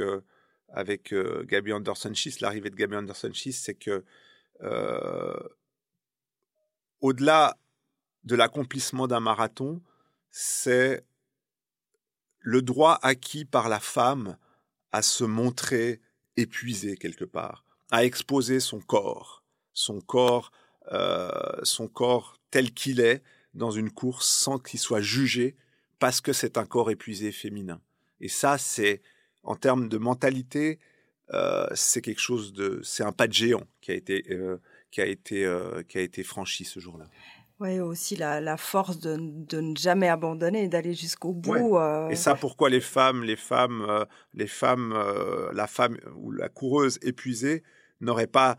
avec 0.70 1.14
Gabi 1.46 1.74
Anderson-Schiss, 1.74 2.42
l'arrivée 2.42 2.72
de 2.72 2.76
Gabi 2.76 2.96
Anderson-Schiss, 2.96 3.62
c'est 3.62 3.76
que 3.76 4.04
au-delà 7.02 7.58
de 8.24 8.36
l'accomplissement 8.36 9.08
d'un 9.08 9.20
marathon, 9.20 9.82
c'est 10.32 11.06
le 12.40 12.62
droit 12.62 13.00
acquis 13.02 13.46
par 13.46 13.70
la 13.70 13.80
femme 13.80 14.38
à 14.92 15.02
se 15.02 15.24
montrer 15.24 16.02
épuisée 16.38 16.98
quelque 16.98 17.26
part, 17.26 17.66
à 17.92 18.06
exposer 18.06 18.60
son 18.60 18.80
corps, 18.80 19.44
son 19.74 20.02
corps, 20.02 20.52
euh, 20.92 21.30
son 21.64 21.88
corps 21.88 22.40
tel 22.50 22.74
qu'il 22.74 23.00
est 23.00 23.22
dans 23.54 23.72
une 23.72 23.92
course 23.92 24.28
sans 24.28 24.58
qu'il 24.58 24.80
soit 24.80 25.02
jugé 25.02 25.56
parce 26.00 26.22
que 26.22 26.34
c'est 26.34 26.58
un 26.58 26.66
corps 26.66 26.92
épuisé 26.92 27.32
féminin. 27.32 27.82
Et 28.22 28.30
ça, 28.30 28.58
c'est 28.58 29.02
en 29.44 29.56
termes 29.56 29.90
de 29.90 29.98
mentalité, 29.98 30.80
euh, 31.34 31.68
c'est 31.76 32.02
quelque 32.02 32.22
chose 32.22 32.54
de, 32.54 32.80
c'est 32.84 33.04
un 33.04 33.12
pas 33.12 33.28
de 33.28 33.34
géant 33.34 33.64
qui 33.82 33.92
a 33.92 33.96
été 33.96 34.24
euh, 34.32 34.58
qui 34.92 35.02
a 35.02 35.06
été 35.06 35.48
qui 35.88 35.98
a 35.98 36.02
été 36.02 36.24
franchi 36.24 36.66
ce 36.66 36.80
jour-là. 36.80 37.06
Oui, 37.60 37.82
aussi 37.82 38.16
la, 38.16 38.56
force 38.56 39.00
de, 39.00 39.18
ne 39.18 39.76
jamais 39.76 40.08
abandonner, 40.08 40.70
d'aller 40.70 40.94
jusqu'au 40.94 41.34
bout. 41.34 41.78
Et 42.10 42.16
ça, 42.16 42.34
pourquoi 42.36 42.70
les 42.70 42.80
femmes, 42.80 43.26
les 43.26 43.36
femmes, 43.36 44.06
les 44.34 44.48
femmes, 44.48 44.98
la 45.54 45.68
femme 45.68 45.98
ou 46.16 46.32
la 46.32 46.48
coureuse 46.48 47.00
épuisée 47.02 47.64
n'aurait 48.00 48.28
pas 48.28 48.58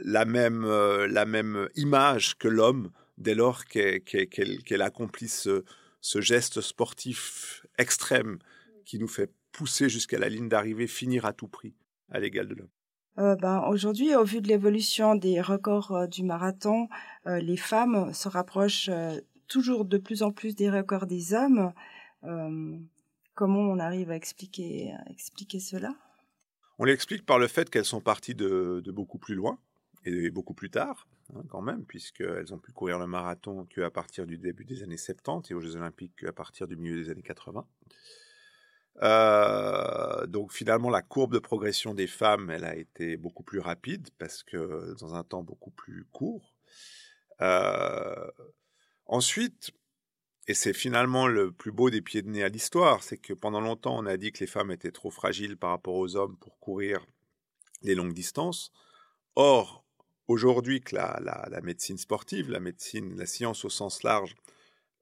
la 0.00 0.24
même, 0.24 0.64
euh, 0.64 1.06
la 1.08 1.24
même 1.24 1.68
image 1.76 2.36
que 2.38 2.48
l'homme 2.48 2.90
dès 3.16 3.34
lors 3.34 3.64
qu'elle 3.64 4.82
accomplit 4.82 5.28
ce, 5.28 5.64
geste 6.00 6.60
sportif 6.60 7.66
extrême 7.78 8.38
qui 8.84 8.98
nous 8.98 9.08
fait 9.08 9.30
pousser 9.52 9.88
jusqu'à 9.88 10.18
la 10.18 10.28
ligne 10.28 10.48
d'arrivée, 10.48 10.86
finir 10.86 11.24
à 11.24 11.32
tout 11.32 11.48
prix 11.48 11.74
à 12.10 12.20
l'égal 12.20 12.48
de 12.48 12.54
l'homme. 12.54 12.68
Euh, 13.18 13.36
ben, 13.36 13.64
Aujourd'hui, 13.68 14.14
au 14.14 14.24
vu 14.24 14.40
de 14.40 14.48
l'évolution 14.48 15.14
des 15.14 15.40
records 15.40 15.92
euh, 15.92 16.06
du 16.06 16.22
marathon, 16.22 16.88
les 17.26 17.56
femmes 17.56 18.12
se 18.14 18.28
rapprochent 18.28 18.90
toujours 19.48 19.84
de 19.84 19.98
plus 19.98 20.22
en 20.22 20.30
plus 20.30 20.54
des 20.54 20.70
records 20.70 21.06
des 21.06 21.34
hommes. 21.34 21.72
comment 23.34 23.60
on 23.60 23.78
arrive 23.78 24.10
à 24.10 24.16
expliquer, 24.16 24.94
expliquer 25.10 25.60
cela? 25.60 25.94
On 26.78 26.84
l'explique 26.84 27.26
par 27.26 27.38
le 27.38 27.48
fait 27.48 27.68
qu'elles 27.70 27.84
sont 27.84 28.00
parties 28.00 28.36
de, 28.36 28.82
beaucoup 28.86 29.18
plus 29.18 29.34
loin 29.34 29.58
et 30.04 30.30
beaucoup 30.30 30.54
plus 30.54 30.70
tard, 30.70 31.08
hein, 31.34 31.42
quand 31.48 31.60
même, 31.60 31.84
puisqu'elles 31.84 32.54
ont 32.54 32.58
pu 32.58 32.70
courir 32.70 33.00
le 33.00 33.06
marathon 33.08 33.64
qu'à 33.64 33.90
partir 33.90 34.26
du 34.26 34.38
début 34.38 34.64
des 34.64 34.84
années 34.84 34.96
70 34.96 35.50
et 35.50 35.54
aux 35.54 35.60
Jeux 35.60 35.74
Olympiques 35.74 36.14
qu'à 36.16 36.32
partir 36.32 36.68
du 36.68 36.76
milieu 36.76 37.02
des 37.02 37.10
années 37.10 37.22
80. 37.22 37.66
Euh, 39.02 40.26
donc 40.26 40.52
finalement, 40.52 40.90
la 40.90 41.02
courbe 41.02 41.32
de 41.32 41.38
progression 41.38 41.94
des 41.94 42.06
femmes, 42.06 42.50
elle 42.50 42.64
a 42.64 42.76
été 42.76 43.16
beaucoup 43.16 43.42
plus 43.42 43.60
rapide 43.60 44.08
parce 44.18 44.42
que 44.42 44.94
dans 44.98 45.14
un 45.14 45.24
temps 45.24 45.42
beaucoup 45.42 45.70
plus 45.70 46.04
court. 46.12 46.54
Euh, 47.40 48.30
ensuite, 49.06 49.70
et 50.48 50.54
c'est 50.54 50.72
finalement 50.72 51.26
le 51.28 51.52
plus 51.52 51.72
beau 51.72 51.90
des 51.90 52.00
pieds 52.00 52.22
de 52.22 52.30
nez 52.30 52.42
à 52.42 52.48
l'histoire, 52.48 53.02
c'est 53.02 53.18
que 53.18 53.34
pendant 53.34 53.60
longtemps, 53.60 53.98
on 53.98 54.06
a 54.06 54.16
dit 54.16 54.32
que 54.32 54.40
les 54.40 54.46
femmes 54.46 54.70
étaient 54.70 54.92
trop 54.92 55.10
fragiles 55.10 55.56
par 55.56 55.70
rapport 55.70 55.94
aux 55.94 56.16
hommes 56.16 56.36
pour 56.38 56.58
courir 56.58 57.06
les 57.82 57.94
longues 57.94 58.14
distances. 58.14 58.72
Or, 59.36 59.84
aujourd'hui 60.26 60.80
que 60.80 60.96
la, 60.96 61.60
médecine 61.62 61.98
sportive, 61.98 62.50
la 62.50 62.60
médecine, 62.60 63.16
la 63.16 63.26
science 63.26 63.64
au 63.64 63.70
sens 63.70 64.02
large, 64.02 64.34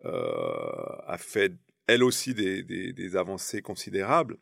euh, 0.04 0.96
a 1.06 1.16
fait 1.16 1.52
elle 1.86 2.02
aussi 2.02 2.34
des, 2.34 3.16
avancées 3.16 3.62
considérables, 3.62 4.38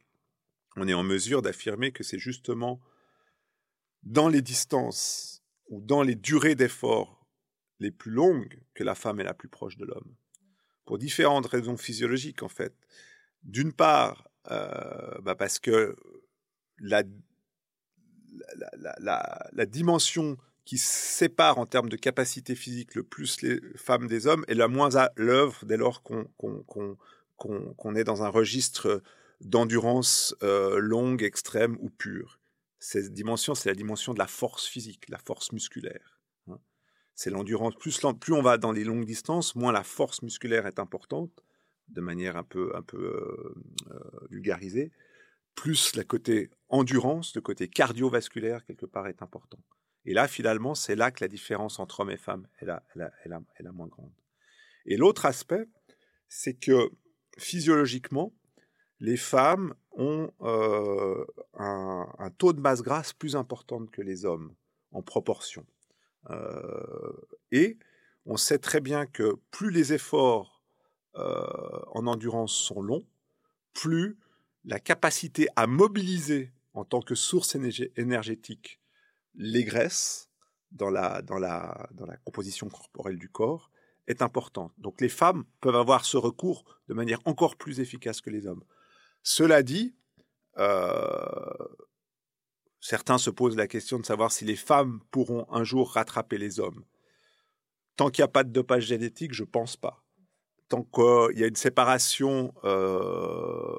on 0.76 0.88
est 0.88 0.94
en 0.94 1.04
mesure 1.04 1.42
d'affirmer 1.42 1.92
que 1.92 2.02
c'est 2.02 2.18
justement 2.18 2.80
dans 4.02 4.28
les 4.28 4.42
distances 4.42 5.42
ou 5.68 5.80
dans 5.80 6.02
les 6.02 6.14
durées 6.14 6.54
d'effort 6.54 7.26
les 7.80 7.90
plus 7.90 8.10
longues 8.10 8.60
que 8.74 8.84
la 8.84 8.94
femme 8.94 9.20
est 9.20 9.24
la 9.24 9.34
plus 9.34 9.48
proche 9.48 9.76
de 9.76 9.84
l'homme. 9.84 10.14
Pour 10.84 10.98
différentes 10.98 11.46
raisons 11.46 11.76
physiologiques, 11.76 12.42
en 12.42 12.48
fait. 12.48 12.74
D'une 13.42 13.72
part, 13.72 14.28
euh, 14.50 15.20
bah, 15.22 15.34
parce 15.34 15.58
que 15.58 15.96
la, 16.78 17.02
la, 19.52 19.66
dimension 19.66 20.36
qui 20.64 20.78
sépare 20.78 21.58
en 21.58 21.66
termes 21.66 21.88
de 21.88 21.96
capacité 21.96 22.54
physique 22.54 22.94
le 22.94 23.02
plus 23.02 23.42
les 23.42 23.60
femmes 23.76 24.06
des 24.06 24.26
hommes 24.26 24.44
est 24.48 24.54
la 24.54 24.68
moins 24.68 24.96
à 24.96 25.10
l'œuvre 25.16 25.64
dès 25.66 25.76
lors 25.76 26.02
qu'on 26.02 26.26
qu'on 27.44 27.94
est 27.94 28.04
dans 28.04 28.22
un 28.22 28.28
registre 28.28 29.02
d'endurance 29.40 30.34
euh, 30.42 30.78
longue, 30.78 31.22
extrême 31.22 31.76
ou 31.80 31.90
pure. 31.90 32.40
Cette 32.78 33.12
dimension, 33.12 33.54
c'est 33.54 33.68
la 33.68 33.74
dimension 33.74 34.14
de 34.14 34.18
la 34.18 34.26
force 34.26 34.66
physique, 34.66 35.08
la 35.08 35.18
force 35.18 35.52
musculaire. 35.52 36.20
Hein. 36.48 36.58
C'est 37.14 37.30
l'endurance. 37.30 37.74
Plus, 37.76 38.00
plus 38.20 38.32
on 38.32 38.42
va 38.42 38.58
dans 38.58 38.72
les 38.72 38.84
longues 38.84 39.04
distances, 39.04 39.54
moins 39.54 39.72
la 39.72 39.84
force 39.84 40.22
musculaire 40.22 40.66
est 40.66 40.78
importante, 40.78 41.44
de 41.88 42.00
manière 42.00 42.36
un 42.36 42.44
peu, 42.44 42.74
un 42.74 42.82
peu 42.82 42.98
euh, 42.98 43.54
euh, 43.90 44.26
vulgarisée. 44.30 44.92
Plus 45.54 45.94
le 45.96 46.02
côté 46.02 46.50
endurance, 46.68 47.34
le 47.34 47.40
côté 47.40 47.68
cardiovasculaire, 47.68 48.64
quelque 48.64 48.86
part, 48.86 49.06
est 49.06 49.22
important. 49.22 49.58
Et 50.04 50.12
là, 50.12 50.28
finalement, 50.28 50.74
c'est 50.74 50.96
là 50.96 51.10
que 51.10 51.22
la 51.24 51.28
différence 51.28 51.78
entre 51.78 52.00
hommes 52.00 52.10
et 52.10 52.16
femmes 52.16 52.46
est 52.60 52.66
la, 52.66 53.72
moins 53.72 53.86
grande. 53.86 54.12
Et 54.86 54.96
l'autre 54.96 55.24
aspect, 55.24 55.66
c'est 56.28 56.54
que 56.54 56.90
physiologiquement, 57.38 58.32
les 59.00 59.16
femmes 59.16 59.74
ont 59.92 60.30
euh, 60.42 61.24
un, 61.54 62.30
taux 62.38 62.52
de 62.52 62.60
masse 62.60 62.82
grasse 62.82 63.12
plus 63.12 63.36
important 63.36 63.84
que 63.86 64.02
les 64.02 64.24
hommes 64.24 64.54
en 64.92 65.02
proportion. 65.02 65.66
Euh, 66.30 67.12
et 67.52 67.78
on 68.24 68.36
sait 68.36 68.58
très 68.58 68.80
bien 68.80 69.06
que 69.06 69.36
plus 69.50 69.70
les 69.70 69.92
efforts 69.92 70.62
euh, 71.16 71.46
en 71.92 72.06
endurance 72.06 72.54
sont 72.54 72.80
longs, 72.80 73.06
plus 73.72 74.18
la 74.64 74.80
capacité 74.80 75.48
à 75.56 75.66
mobiliser 75.66 76.52
en 76.72 76.84
tant 76.84 77.00
que 77.00 77.14
source 77.14 77.56
énergétique 77.96 78.80
les 79.34 79.64
graisses 79.64 80.30
dans 80.72 80.90
la, 80.90 81.22
dans 81.22 81.38
la, 81.38 81.88
dans 81.92 82.06
la 82.06 82.16
composition 82.16 82.68
corporelle 82.68 83.18
du 83.18 83.28
corps 83.28 83.70
est 84.06 84.22
importante. 84.22 84.72
Donc 84.78 85.00
les 85.00 85.08
femmes 85.08 85.44
peuvent 85.60 85.76
avoir 85.76 86.04
ce 86.04 86.16
recours 86.16 86.64
de 86.88 86.94
manière 86.94 87.20
encore 87.24 87.56
plus 87.56 87.80
efficace 87.80 88.20
que 88.20 88.30
les 88.30 88.46
hommes. 88.46 88.64
Cela 89.22 89.62
dit, 89.62 89.94
euh, 90.58 91.68
certains 92.80 93.18
se 93.18 93.30
posent 93.30 93.56
la 93.56 93.66
question 93.66 93.98
de 93.98 94.04
savoir 94.04 94.32
si 94.32 94.44
les 94.44 94.56
femmes 94.56 95.00
pourront 95.10 95.46
un 95.50 95.64
jour 95.64 95.92
rattraper 95.92 96.38
les 96.38 96.60
hommes. 96.60 96.84
Tant 97.96 98.10
qu'il 98.10 98.22
n'y 98.22 98.26
a 98.26 98.28
pas 98.28 98.44
de 98.44 98.50
dopage 98.50 98.84
génétique, 98.84 99.32
je 99.32 99.44
ne 99.44 99.48
pense 99.48 99.76
pas. 99.76 100.04
Tant 100.68 100.82
qu'il 100.82 101.38
y 101.38 101.44
a 101.44 101.46
une 101.46 101.56
séparation 101.56 102.52
euh, 102.64 103.76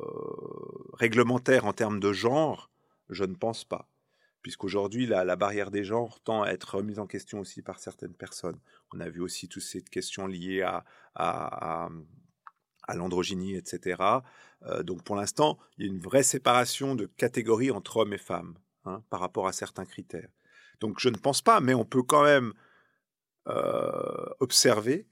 réglementaire 0.93 1.65
en 1.65 1.73
termes 1.73 1.99
de 1.99 2.13
genre, 2.13 2.71
je 3.09 3.25
ne 3.25 3.35
pense 3.35 3.65
pas 3.65 3.89
puisqu'aujourd'hui, 4.45 5.07
la, 5.07 5.25
la 5.25 5.35
barrière 5.35 5.71
des 5.71 5.83
genres 5.83 6.19
tend 6.19 6.43
à 6.43 6.51
être 6.51 6.75
remise 6.75 6.99
en 6.99 7.07
question 7.07 7.39
aussi 7.39 7.63
par 7.63 7.79
certaines 7.79 8.13
personnes. 8.13 8.59
On 8.93 8.99
a 8.99 9.09
vu 9.09 9.19
aussi 9.19 9.49
toutes 9.49 9.63
ces 9.63 9.81
questions 9.81 10.27
liées 10.27 10.61
à, 11.15 11.89
l'androgynie, 12.89 13.55
etc. 13.55 14.03
Euh, 14.61 14.83
donc 14.83 15.03
pour 15.03 15.15
l'instant, 15.15 15.57
il 15.79 15.87
y 15.87 15.89
a 15.89 15.91
une 15.91 15.97
vraie 15.99 16.21
séparation 16.21 16.93
de 16.93 17.07
catégories 17.07 17.71
entre 17.71 17.97
hommes 17.97 18.13
et 18.13 18.19
femmes 18.19 18.59
hein, 18.83 19.03
par 19.09 19.19
rapport 19.19 19.47
à 19.47 19.51
certains 19.51 19.83
critères. 19.83 20.29
Donc 20.79 20.99
je 20.99 21.09
ne 21.09 21.17
pense 21.17 21.41
pas, 21.41 21.59
mais 21.59 21.73
on 21.73 21.83
peut 21.83 22.03
quand 22.03 22.23
même 22.23 22.53
euh, 23.47 24.29
observer 24.41 25.07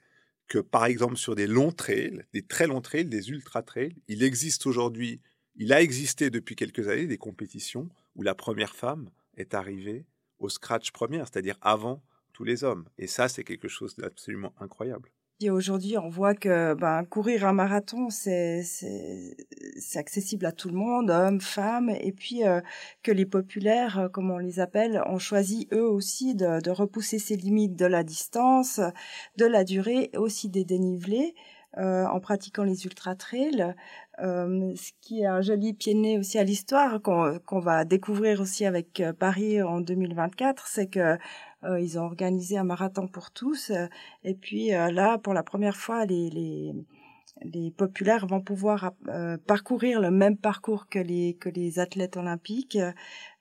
que 0.48 0.60
par 0.60 0.86
exemple 0.86 1.16
sur 1.16 1.34
des 1.34 1.48
longs 1.48 1.72
trails, 1.72 2.24
des 2.34 2.46
très 2.46 2.68
longs 2.68 2.82
trails, 2.82 3.06
des 3.06 3.32
ultra 3.32 3.64
trails, 3.64 3.96
il 4.08 4.22
existe 4.22 4.68
aujourd'hui, 4.68 5.24
il 5.56 5.74
a 5.74 5.82
existé 5.82 6.30
depuis 6.30 6.56
quelques 6.56 6.88
années 6.88 7.08
des 7.08 7.18
compétitions 7.18 7.90
où 8.14 8.22
la 8.22 8.36
première 8.36 8.76
femme 8.76 9.10
est 9.38 9.54
arrivé 9.54 10.06
au 10.40 10.50
scratch 10.50 10.92
première, 10.92 11.28
c'est-à-dire 11.28 11.58
avant 11.62 12.04
tous 12.34 12.44
les 12.44 12.64
hommes. 12.64 12.86
Et 12.98 13.08
ça, 13.08 13.28
c'est 13.28 13.44
quelque 13.44 13.68
chose 13.68 13.96
d'absolument 13.96 14.54
incroyable. 14.60 15.10
Et 15.40 15.50
aujourd'hui, 15.50 15.98
on 15.98 16.10
voit 16.10 16.36
que 16.36 16.74
ben, 16.74 17.04
courir 17.04 17.46
un 17.46 17.54
marathon, 17.54 18.10
c'est 18.10 18.64
accessible 19.96 20.46
à 20.46 20.52
tout 20.52 20.70
le 20.70 20.76
monde, 20.76 21.10
hommes, 21.10 21.42
femmes, 21.42 21.90
et 21.90 22.14
puis 22.14 22.46
euh, 22.46 22.62
que 23.02 23.12
les 23.12 23.26
populaires, 23.26 24.00
euh, 24.00 24.10
comme 24.10 24.32
on 24.32 24.38
les 24.38 24.60
appelle, 24.60 25.02
ont 25.06 25.18
choisi 25.18 25.68
eux 25.74 25.86
aussi 25.86 26.36
de, 26.36 26.62
de 26.62 26.72
repousser 26.72 27.20
ces 27.20 27.36
limites 27.36 27.76
de 27.76 27.86
la 27.86 28.04
distance, 28.04 28.80
de 29.38 29.46
la 29.46 29.64
durée, 29.64 30.12
aussi 30.16 30.50
des 30.50 30.64
dénivelés. 30.64 31.36
Euh, 31.80 32.06
en 32.06 32.20
pratiquant 32.20 32.64
les 32.64 32.86
ultra 32.86 33.16
trails, 33.16 33.74
euh, 34.22 34.76
ce 34.76 34.92
qui 35.02 35.22
est 35.22 35.26
un 35.26 35.42
joli 35.42 35.74
pied 35.74 35.96
de 35.96 36.00
nez 36.00 36.20
aussi 36.20 36.38
à 36.38 36.44
l'histoire 36.44 37.02
qu'on 37.02 37.60
va 37.60 37.84
découvrir 37.84 38.42
aussi 38.42 38.64
avec 38.68 39.00
euh, 39.00 39.12
Paris 39.12 39.60
en 39.60 39.82
2024, 39.82 40.68
c'est 40.68 40.88
que 40.88 41.18
ils 41.80 41.98
ont 41.98 42.04
organisé 42.04 42.58
un 42.58 42.66
marathon 42.66 43.08
pour 43.08 43.32
tous 43.32 43.72
et 44.26 44.34
puis 44.34 44.72
là 44.72 45.18
pour 45.18 45.34
la 45.34 45.44
première 45.44 45.78
fois 45.78 46.06
les, 46.06 46.30
les 46.30 46.74
les 47.42 47.72
populaires 47.72 48.28
vont 48.28 48.42
pouvoir 48.42 48.92
parcourir 49.48 50.02
le 50.02 50.12
même 50.12 50.36
parcours 50.36 50.90
que 50.90 51.00
les 51.00 51.36
que 51.40 51.48
les 51.48 51.80
athlètes 51.80 52.18
olympiques. 52.18 52.78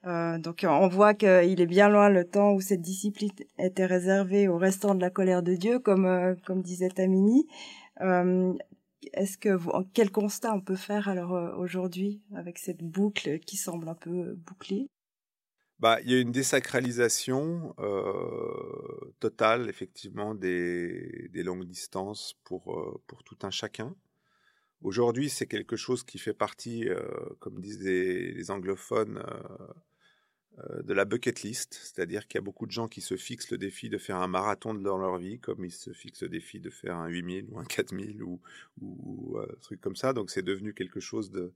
Euh, 0.07 0.39
donc 0.39 0.65
on 0.69 0.87
voit 0.87 1.15
qu'il 1.15 1.61
est 1.61 1.67
bien 1.67 1.89
loin 1.89 2.11
le 2.11 2.25
temps 2.25 2.53
où 2.53 2.61
cette 2.61 2.81
discipline 2.81 3.33
était 3.59 3.87
réservée 3.87 4.47
au 4.47 4.57
restant 4.57 4.95
de 4.95 5.01
la 5.01 5.11
colère 5.11 5.43
de 5.43 5.55
Dieu, 5.57 5.81
comme 5.81 6.37
comme 6.47 6.63
disait 6.63 6.91
Tamini. 6.91 7.49
Est-ce 8.01 9.37
que 9.39 9.59
quel 9.93 10.11
constat 10.11 10.55
on 10.55 10.61
peut 10.61 10.77
faire 10.77 11.09
alors 11.09 11.59
aujourd'hui 11.59 12.23
avec 12.35 12.59
cette 12.59 12.83
boucle 12.83 13.39
qui 13.41 13.57
semble 13.57 13.89
un 13.89 13.95
peu 13.95 14.35
bouclée? 14.35 14.89
Bah, 15.79 16.01
il 16.03 16.11
y 16.11 16.15
a 16.15 16.21
une 16.21 16.31
désacralisation 16.31 17.75
totale, 19.19 19.69
effectivement, 19.69 20.35
des, 20.35 21.29
des, 21.33 21.43
longues 21.43 21.65
distances 21.65 22.35
pour, 22.45 23.03
pour 23.07 23.25
tout 23.25 23.39
un 23.43 23.51
chacun. 23.51 23.95
Aujourd'hui, 24.83 25.29
c'est 25.29 25.47
quelque 25.47 25.77
chose 25.77 26.05
qui 26.05 26.19
fait 26.19 26.35
partie, 26.35 26.89
comme 27.41 27.61
disent 27.61 27.83
les 27.83 28.51
anglophones, 28.51 29.23
de 30.85 30.93
la 30.93 31.05
bucket 31.05 31.43
list, 31.43 31.75
c'est-à-dire 31.75 32.29
qu'il 32.29 32.39
y 32.39 32.41
a 32.41 32.43
beaucoup 32.43 32.67
de 32.67 32.73
gens 32.73 32.87
qui 32.87 33.01
se 33.01 33.17
fixent 33.17 33.51
le 33.51 33.59
défi 33.59 33.89
de 33.89 33.99
faire 33.99 34.17
un 34.17 34.29
marathon 34.29 34.75
dans 34.75 34.99
leur 34.99 35.19
vie, 35.19 35.39
comme 35.39 35.65
ils 35.65 35.73
se 35.73 35.93
fixent 35.93 36.23
le 36.23 36.29
défi 36.29 36.61
de 36.61 36.71
faire 36.71 36.97
un 36.97 37.09
8000 37.09 37.47
ou 37.51 37.59
un 37.59 37.65
4000 37.65 38.23
ou, 38.23 38.41
ou 38.81 39.39
un 39.39 39.47
truc 39.61 39.81
comme 39.81 39.97
ça. 39.97 40.13
Donc 40.13 40.31
c'est 40.31 40.43
devenu 40.43 40.75
quelque 40.75 41.01
chose 41.01 41.31
de, 41.31 41.53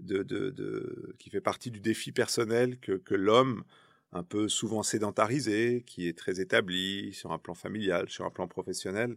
de, 0.00 0.22
de, 0.22 1.14
qui 1.18 1.30
fait 1.30 1.40
partie 1.40 1.70
du 1.70 1.80
défi 1.80 2.12
personnel 2.12 2.78
que, 2.78 2.92
que 2.92 3.14
l'homme, 3.14 3.64
un 4.12 4.22
peu 4.22 4.48
souvent 4.48 4.82
sédentarisé, 4.82 5.82
qui 5.86 6.08
est 6.08 6.16
très 6.16 6.40
établi 6.40 7.12
sur 7.12 7.32
un 7.32 7.38
plan 7.38 7.54
familial, 7.54 8.08
sur 8.08 8.24
un 8.24 8.30
plan 8.30 8.48
professionnel, 8.48 9.12
euh, 9.12 9.16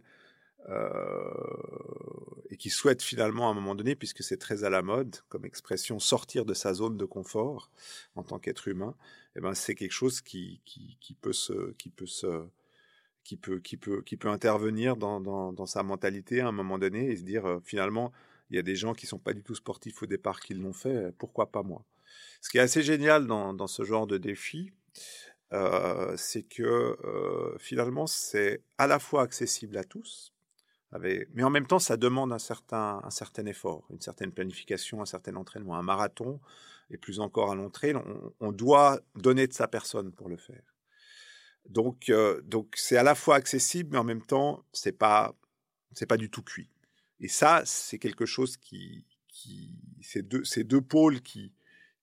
et 2.50 2.56
qui 2.56 2.70
souhaite 2.70 3.02
finalement 3.02 3.48
à 3.48 3.50
un 3.52 3.54
moment 3.54 3.74
donné, 3.74 3.94
puisque 3.94 4.22
c'est 4.22 4.36
très 4.36 4.64
à 4.64 4.70
la 4.70 4.82
mode 4.82 5.16
comme 5.28 5.44
expression, 5.44 5.98
sortir 5.98 6.44
de 6.44 6.54
sa 6.54 6.74
zone 6.74 6.96
de 6.96 7.04
confort 7.04 7.70
en 8.14 8.22
tant 8.22 8.38
qu'être 8.38 8.68
humain, 8.68 8.94
eh 9.36 9.40
ben 9.40 9.54
c'est 9.54 9.74
quelque 9.74 9.92
chose 9.92 10.20
qui, 10.20 10.60
qui, 10.64 11.14
peut 11.20 11.32
se, 11.32 11.72
qui 11.72 11.90
peut 11.90 12.06
se, 12.06 12.44
qui 13.24 13.36
peut, 13.36 13.60
qui 13.60 13.76
peut, 13.76 14.02
qui 14.02 14.16
peut 14.16 14.28
intervenir 14.28 14.96
dans, 14.96 15.20
dans, 15.20 15.66
sa 15.66 15.82
mentalité 15.82 16.40
à 16.40 16.48
un 16.48 16.52
moment 16.52 16.78
donné 16.78 17.10
et 17.10 17.16
se 17.16 17.22
dire 17.22 17.46
euh, 17.46 17.60
finalement 17.64 18.12
il 18.50 18.56
y 18.56 18.58
a 18.58 18.62
des 18.62 18.74
gens 18.74 18.94
qui 18.94 19.06
sont 19.06 19.18
pas 19.18 19.32
du 19.32 19.44
tout 19.44 19.54
sportifs 19.54 20.02
au 20.02 20.06
départ 20.06 20.40
qui 20.40 20.54
l'ont 20.54 20.72
fait, 20.72 21.12
pourquoi 21.18 21.52
pas 21.52 21.62
moi? 21.62 21.84
Ce 22.40 22.50
qui 22.50 22.58
est 22.58 22.62
assez 22.62 22.82
génial 22.82 23.28
dans, 23.28 23.66
ce 23.68 23.84
genre 23.84 24.08
de 24.08 24.18
défi, 24.18 24.72
euh, 25.52 26.16
c'est 26.16 26.42
que 26.42 26.62
euh, 26.62 27.56
finalement 27.58 28.08
c'est 28.08 28.62
à 28.76 28.88
la 28.88 28.98
fois 28.98 29.22
accessible 29.22 29.76
à 29.76 29.84
tous, 29.84 30.32
mais 30.98 31.42
en 31.42 31.50
même 31.50 31.66
temps, 31.66 31.78
ça 31.78 31.96
demande 31.96 32.32
un 32.32 32.38
certain, 32.38 33.00
un 33.04 33.10
certain 33.10 33.46
effort, 33.46 33.86
une 33.90 34.00
certaine 34.00 34.32
planification, 34.32 35.00
un 35.00 35.06
certain 35.06 35.36
entraînement. 35.36 35.76
Un 35.76 35.82
marathon, 35.82 36.40
et 36.90 36.98
plus 36.98 37.20
encore 37.20 37.52
un 37.52 37.54
long 37.54 37.70
trail, 37.70 37.94
on, 38.40 38.52
doit 38.52 39.00
donner 39.14 39.46
de 39.46 39.52
sa 39.52 39.68
personne 39.68 40.12
pour 40.12 40.28
le 40.28 40.36
faire. 40.36 40.62
Donc, 41.68 42.08
euh, 42.08 42.40
donc 42.42 42.74
c'est 42.76 42.96
à 42.96 43.04
la 43.04 43.14
fois 43.14 43.36
accessible, 43.36 43.90
mais 43.92 43.98
en 43.98 44.04
même 44.04 44.24
temps, 44.24 44.64
c'est 44.72 44.96
pas, 44.96 45.36
pas 46.08 46.16
du 46.16 46.28
tout 46.28 46.42
cuit. 46.42 46.68
Et 47.20 47.28
ça, 47.28 47.62
c'est 47.64 47.98
quelque 47.98 48.26
chose 48.26 48.56
qui, 48.56 49.06
qui 49.28 49.78
c'est 50.02 50.22
deux, 50.22 50.42
deux 50.64 50.80
pôles 50.80 51.20
qui, 51.20 51.52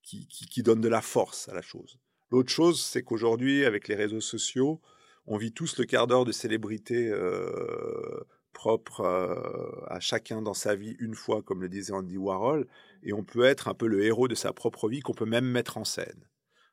qui, 0.02 0.28
qui, 0.28 0.64
donnent 0.64 0.80
de 0.80 0.88
la 0.88 1.02
force 1.02 1.50
à 1.50 1.54
la 1.54 1.62
chose. 1.62 2.00
L'autre 2.32 2.52
chose, 2.52 2.82
c'est 2.82 3.04
qu'aujourd'hui, 3.04 3.66
avec 3.66 3.90
les 3.90 3.96
réseaux 3.96 4.22
sociaux, 4.22 4.80
on 5.26 5.38
vit 5.38 5.52
tous 5.52 5.78
le 5.78 5.86
quart 5.86 6.08
d'heure 6.08 6.24
de 6.24 6.32
célébrité 6.32 7.10
euh, 7.10 8.24
propre 8.58 9.02
euh, 9.02 9.86
à 9.86 10.00
chacun 10.00 10.42
dans 10.42 10.56
sa 10.56 10.74
vie 10.74 10.96
une 11.00 11.14
fois, 11.14 11.44
comme 11.44 11.62
le 11.62 11.70
disait 11.70 11.94
Andy 11.94 12.18
Warhol, 12.18 12.68
et 13.04 13.14
on 13.14 13.24
peut 13.24 13.44
être 13.44 13.68
un 13.68 13.76
peu 13.76 13.86
le 13.86 14.04
héros 14.04 14.28
de 14.28 14.34
sa 14.34 14.52
propre 14.52 14.90
vie 14.90 15.02
qu'on 15.02 15.14
peut 15.14 15.28
même 15.28 15.46
mettre 15.46 15.78
en 15.78 15.84
scène. 15.84 16.28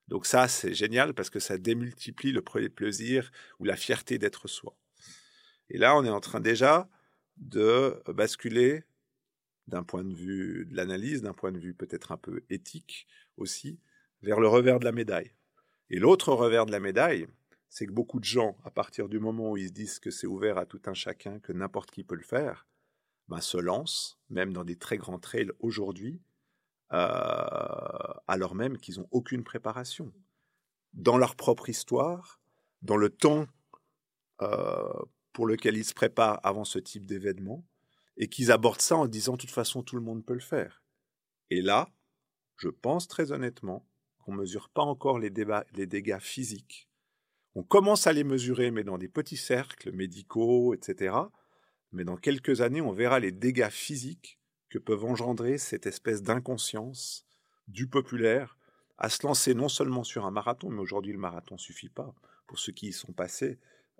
Donc 0.08 0.24
ça, 0.24 0.48
c'est 0.48 0.72
génial 0.72 1.12
parce 1.12 1.28
que 1.28 1.40
ça 1.40 1.58
démultiplie 1.58 2.32
le 2.32 2.40
plaisir 2.40 3.30
ou 3.58 3.64
la 3.64 3.76
fierté 3.76 4.16
d'être 4.16 4.48
soi. 4.48 4.74
Et 5.68 5.76
là, 5.76 5.94
on 5.94 6.06
est 6.06 6.10
en 6.10 6.20
train 6.20 6.40
déjà 6.40 6.88
de 7.36 8.02
basculer 8.06 8.84
d'un 9.66 9.82
point 9.82 10.04
de 10.04 10.14
vue 10.14 10.64
de 10.64 10.74
l'analyse, 10.74 11.20
d'un 11.20 11.34
point 11.34 11.52
de 11.52 11.58
vue 11.58 11.74
peut-être 11.74 12.12
un 12.12 12.16
peu 12.16 12.44
éthique 12.48 13.06
aussi, 13.36 13.78
vers 14.22 14.40
le 14.40 14.48
revers 14.48 14.80
de 14.80 14.86
la 14.86 14.92
médaille. 14.92 15.32
Et 15.90 15.98
l'autre 15.98 16.32
revers 16.32 16.64
de 16.64 16.72
la 16.72 16.80
médaille, 16.80 17.26
c'est 17.74 17.86
que 17.86 17.92
beaucoup 17.92 18.20
de 18.20 18.24
gens, 18.24 18.56
à 18.62 18.70
partir 18.70 19.08
du 19.08 19.18
moment 19.18 19.50
où 19.50 19.56
ils 19.56 19.66
se 19.66 19.72
disent 19.72 19.98
que 19.98 20.12
c'est 20.12 20.28
ouvert 20.28 20.58
à 20.58 20.64
tout 20.64 20.80
un 20.86 20.94
chacun, 20.94 21.40
que 21.40 21.52
n'importe 21.52 21.90
qui 21.90 22.04
peut 22.04 22.14
le 22.14 22.22
faire, 22.22 22.68
ben, 23.26 23.40
se 23.40 23.56
lancent, 23.56 24.16
même 24.30 24.52
dans 24.52 24.62
des 24.62 24.76
très 24.76 24.96
grands 24.96 25.18
trails 25.18 25.50
aujourd'hui, 25.58 26.22
euh, 26.92 28.14
alors 28.28 28.54
même 28.54 28.78
qu'ils 28.78 29.00
n'ont 29.00 29.08
aucune 29.10 29.42
préparation. 29.42 30.12
Dans 30.92 31.18
leur 31.18 31.34
propre 31.34 31.68
histoire, 31.68 32.40
dans 32.82 32.96
le 32.96 33.10
temps 33.10 33.48
euh, 34.40 34.92
pour 35.32 35.44
lequel 35.44 35.76
ils 35.76 35.84
se 35.84 35.94
préparent 35.94 36.38
avant 36.44 36.64
ce 36.64 36.78
type 36.78 37.06
d'événement, 37.06 37.66
et 38.16 38.28
qu'ils 38.28 38.52
abordent 38.52 38.82
ça 38.82 38.96
en 38.96 39.08
disant 39.08 39.32
de 39.32 39.38
toute 39.38 39.50
façon 39.50 39.82
tout 39.82 39.96
le 39.96 40.02
monde 40.02 40.24
peut 40.24 40.34
le 40.34 40.38
faire. 40.38 40.84
Et 41.50 41.60
là, 41.60 41.88
je 42.56 42.68
pense 42.68 43.08
très 43.08 43.32
honnêtement 43.32 43.84
qu'on 44.18 44.32
ne 44.32 44.38
mesure 44.38 44.68
pas 44.68 44.82
encore 44.82 45.18
les, 45.18 45.32
les 45.72 45.86
dégâts 45.88 46.20
physiques. 46.20 46.88
On 47.56 47.62
commence 47.62 48.06
à 48.06 48.12
les 48.12 48.24
mesurer, 48.24 48.70
mais 48.70 48.82
dans 48.82 48.98
des 48.98 49.08
petits 49.08 49.36
cercles 49.36 49.92
médicaux, 49.92 50.74
etc. 50.74 51.14
Mais 51.92 52.04
dans 52.04 52.16
quelques 52.16 52.60
années, 52.60 52.80
on 52.80 52.90
verra 52.90 53.20
les 53.20 53.30
dégâts 53.30 53.70
physiques 53.70 54.40
que 54.68 54.78
peuvent 54.78 55.04
engendrer 55.04 55.58
cette 55.58 55.86
espèce 55.86 56.22
d'inconscience 56.22 57.26
du 57.68 57.86
populaire 57.86 58.58
à 58.98 59.08
se 59.08 59.24
lancer 59.24 59.54
non 59.54 59.68
seulement 59.68 60.02
sur 60.02 60.26
un 60.26 60.32
marathon, 60.32 60.70
mais 60.70 60.80
aujourd'hui 60.80 61.12
le 61.12 61.18
marathon 61.18 61.56
suffit 61.56 61.88
pas. 61.88 62.14
Pour 62.46 62.58
ceux 62.58 62.72
qui 62.72 62.88
y 62.88 62.92
sont 62.92 63.12
passés, 63.12 63.58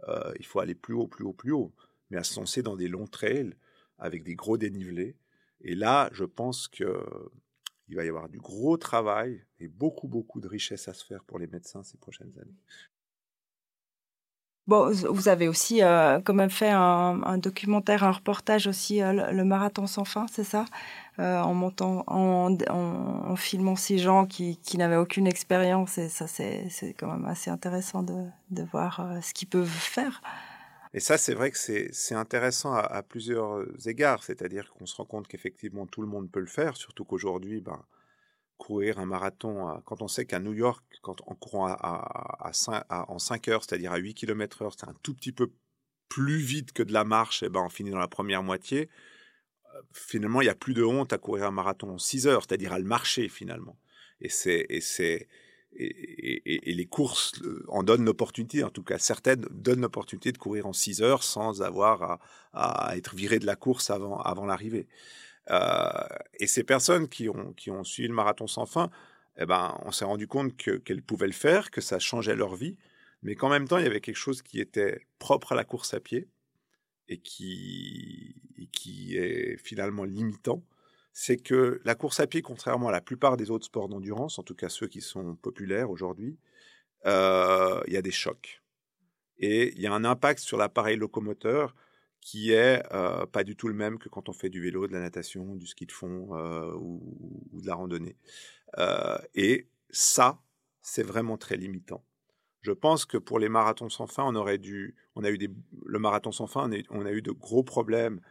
euh, 0.09 0.33
il 0.39 0.47
faut 0.47 0.59
aller 0.59 0.75
plus 0.75 0.95
haut, 0.95 1.07
plus 1.07 1.25
haut, 1.25 1.33
plus 1.33 1.53
haut, 1.53 1.73
mais 2.11 2.17
à 2.17 2.25
se 2.25 2.39
lancer 2.39 2.63
dans 2.63 2.77
des 2.77 2.89
longs 2.89 3.07
trails 3.07 3.55
avec 3.99 4.25
des 4.25 4.35
gros 4.35 4.59
dénivelés. 4.59 5.17
Et 5.61 5.75
là, 5.77 6.11
je 6.13 6.25
pense 6.25 6.69
qu'il 6.69 6.87
va 6.87 8.05
y 8.05 8.09
avoir 8.09 8.29
du 8.29 8.39
gros 8.39 8.77
travail 8.77 9.45
et 9.61 9.69
beaucoup, 9.69 10.09
beaucoup 10.09 10.41
de 10.41 10.49
richesse 10.49 10.89
à 10.89 10.95
se 10.95 11.05
faire 11.05 11.25
pour 11.25 11.39
les 11.39 11.47
médecins 11.47 11.85
ces 11.85 11.99
prochaines 11.99 12.37
années. 12.41 12.59
Bon, 14.67 14.91
vous 14.91 15.29
avez 15.29 15.47
aussi 15.47 15.83
euh, 15.83 16.21
quand 16.25 16.33
même 16.33 16.49
fait 16.49 16.71
un, 16.71 17.37
documentaire, 17.37 18.03
un 18.03 18.13
reportage 18.13 18.67
aussi, 18.67 19.03
euh, 19.03 19.31
le, 19.31 19.45
marathon 19.45 19.87
sans 19.87 20.07
fin, 20.07 20.27
c'est 20.33 20.45
ça? 20.45 20.65
Euh, 21.19 21.39
En 21.41 21.53
montant, 21.53 22.03
en, 22.07 23.37
filmant 23.37 23.77
ces 23.77 23.99
gens 23.99 24.25
qui, 24.25 24.59
n'avaient 24.79 24.97
aucune 24.97 25.27
expérience, 25.27 25.99
et 25.99 26.09
ça, 26.09 26.27
c'est 26.27 26.95
quand 26.99 27.09
même 27.09 27.27
assez 27.27 27.51
intéressant 27.51 28.03
de, 28.03 28.25
de 28.51 28.63
voir 28.63 29.07
ce 29.23 29.35
qu'ils 29.35 29.49
peuvent 29.49 29.69
faire. 29.69 30.23
Et 30.95 31.01
ça, 31.01 31.19
c'est 31.19 31.35
vrai 31.35 31.51
que 31.51 31.59
c'est 31.59 32.15
intéressant 32.15 32.73
à, 32.73 32.81
à, 32.81 33.03
plusieurs 33.03 33.67
égards, 33.87 34.25
c'est-à-dire 34.25 34.73
qu'on 34.73 34.87
se 34.87 34.97
rend 34.97 35.05
compte 35.05 35.29
qu'effectivement 35.29 35.87
tout 35.87 36.01
le 36.01 36.09
monde 36.09 36.31
peut 36.31 36.41
le 36.41 36.47
faire, 36.47 36.77
surtout 36.77 37.05
qu'aujourd'hui, 37.05 37.61
ben, 37.61 37.81
courir 38.57 38.99
un 38.99 39.07
marathon, 39.07 39.81
quand 39.85 40.03
on 40.03 40.09
sait 40.09 40.27
qu'à 40.27 40.41
New 40.41 40.53
York, 40.53 40.85
quand 41.03 41.17
en 41.27 41.35
courant 41.35 41.67
à, 41.69 42.51
5, 42.53 42.85
en 42.91 43.19
5 43.19 43.49
heures, 43.49 43.65
c'est-à-dire 43.65 43.93
à 43.93 43.99
8 43.99 44.15
km 44.15 44.63
heure, 44.63 44.75
c'est 44.79 44.89
un 44.89 44.95
tout 45.03 45.15
petit 45.15 45.33
peu 45.33 45.51
plus 46.09 46.39
vite 46.39 46.73
que 46.73 46.83
de 46.83 46.93
la 46.93 47.05
marche, 47.05 47.43
et 47.43 47.49
ben 47.49 47.63
on 47.65 47.69
finit 47.69 47.91
dans 47.91 47.99
la 47.99 48.09
première 48.09 48.43
moitié. 48.43 48.89
Euh, 49.75 49.83
finalement, 49.93 50.41
il 50.41 50.45
n'y 50.45 50.51
a 50.51 50.55
plus 50.55 50.75
de 50.75 50.85
honte 50.85 51.13
à 51.13 51.19
courir 51.19 51.47
un 51.47 51.51
marathon 51.51 51.91
en 51.91 51.99
6 51.99 52.27
heures, 52.27 52.43
c'est-à-dire 52.43 52.73
à 52.73 52.79
le 52.79 52.85
marcher 52.85 53.29
finalement. 53.29 53.77
Et 54.21 54.29
c'est 54.29 54.67
et 54.69 54.81
c'est 54.81 55.29
et, 55.77 56.73
les 56.73 56.87
courses 56.87 57.33
en 57.69 57.83
donnent 57.83 58.05
l'opportunité, 58.05 58.63
en 58.63 58.71
tout 58.71 58.85
cas 58.85 58.99
certaines 58.99 59.45
donnent 59.51 59.81
l'opportunité 59.81 60.31
de 60.31 60.39
courir 60.39 60.67
en 60.67 60.73
6 60.73 61.03
heures 61.03 61.25
sans 61.25 61.63
avoir 61.63 62.03
à, 62.03 62.21
à, 62.53 62.97
être 62.97 63.17
viré 63.17 63.41
de 63.41 63.47
la 63.47 63.57
course 63.57 63.91
avant, 63.91 64.21
avant 64.21 64.47
l'arrivée. 64.47 64.87
Et 65.49 66.47
ces 66.47 66.65
personnes 66.65 67.09
qui 67.09 67.29
ont, 67.29 67.85
suivi 67.85 68.09
le 68.09 68.15
marathon 68.15 68.47
sans 68.47 68.67
fin, 68.67 68.91
eh 69.37 69.47
ben, 69.47 69.77
on 69.85 69.93
s'est 69.93 70.05
rendu 70.05 70.27
compte 70.27 70.57
qu'elles 70.57 71.03
pouvaient 71.03 71.27
le 71.27 71.33
faire, 71.33 71.71
que 71.71 71.81
ça 71.81 71.99
changeait 71.99 72.37
leur 72.37 72.55
vie, 72.55 72.77
mais 73.23 73.35
qu'en 73.35 73.49
même 73.49 73.67
temps, 73.67 73.79
il 73.79 73.85
y 73.85 73.87
avait 73.87 74.01
quelque 74.01 74.17
chose 74.17 74.43
qui 74.43 74.61
était 74.61 75.01
propre 75.19 75.53
à 75.53 75.55
la 75.55 75.65
course 75.65 75.95
à 75.95 76.01
pied 76.01 76.29
et 77.09 77.19
qui, 77.19 78.37
qui 78.73 79.17
est 79.17 79.57
finalement 79.57 80.05
limitant. 80.05 80.63
C'est 81.13 81.37
que 81.37 81.81
la 81.85 81.95
course 81.95 82.21
à 82.21 82.27
pied, 82.27 82.43
contrairement 82.43 82.89
à 82.89 82.93
la 82.93 83.01
plupart 83.01 83.37
des 83.37 83.51
autres 83.51 83.67
sports 83.67 83.89
d'endurance, 83.89 84.39
en 84.39 84.43
tout 84.43 84.55
cas 84.55 84.69
ceux 84.69 84.89
qui 84.89 85.01
sont 85.01 85.37
populaires 85.37 85.91
aujourd'hui, 85.91 86.39
euh, 87.07 87.81
il 87.87 87.93
y 87.93 87.97
a 87.97 88.03
des 88.03 88.11
chocs. 88.11 88.63
Et 89.39 89.73
il 89.75 89.81
y 89.81 89.87
a 89.87 89.93
un 89.93 90.05
impact 90.05 90.41
sur 90.41 90.57
l'appareil 90.57 90.97
locomoteur 90.97 91.75
qui 92.25 92.53
est 92.53 92.83
pas 93.33 93.45
du 93.45 93.55
tout 93.55 93.69
le 93.69 93.75
même 93.75 93.99
que 93.99 94.09
quand 94.09 94.31
on 94.31 94.33
fait 94.33 94.49
du 94.49 94.63
vélo, 94.63 94.89
de 94.89 94.95
la 94.95 95.01
natation, 95.01 95.55
du 95.57 95.67
ski 95.67 95.85
de 95.85 95.93
fond 95.93 96.31
ou, 96.75 97.61
de 97.61 97.67
la 97.67 97.75
randonnée. 97.75 98.17
Et 99.35 99.69
ça, 99.91 100.43
c'est 100.81 101.03
vraiment 101.03 101.37
très 101.37 101.59
limitant. 101.59 102.03
Je 102.63 102.73
pense 102.73 103.05
que 103.05 103.19
pour 103.19 103.39
les 103.39 103.51
marathons 103.51 103.91
sans 103.91 104.07
fin, 104.07 104.25
on 104.25 104.35
aurait 104.37 104.57
dû, 104.57 104.97
on 105.17 105.23
a 105.23 105.31
eu 105.31 105.37
des, 105.37 105.51
le 105.85 105.99
marathon 105.99 106.33
sans 106.33 106.47
fin, 106.47 106.71
on 106.89 107.05
a, 107.05 107.13
eu 107.13 107.21
de 107.21 107.31
gros 107.31 107.63
problèmes 107.63 108.23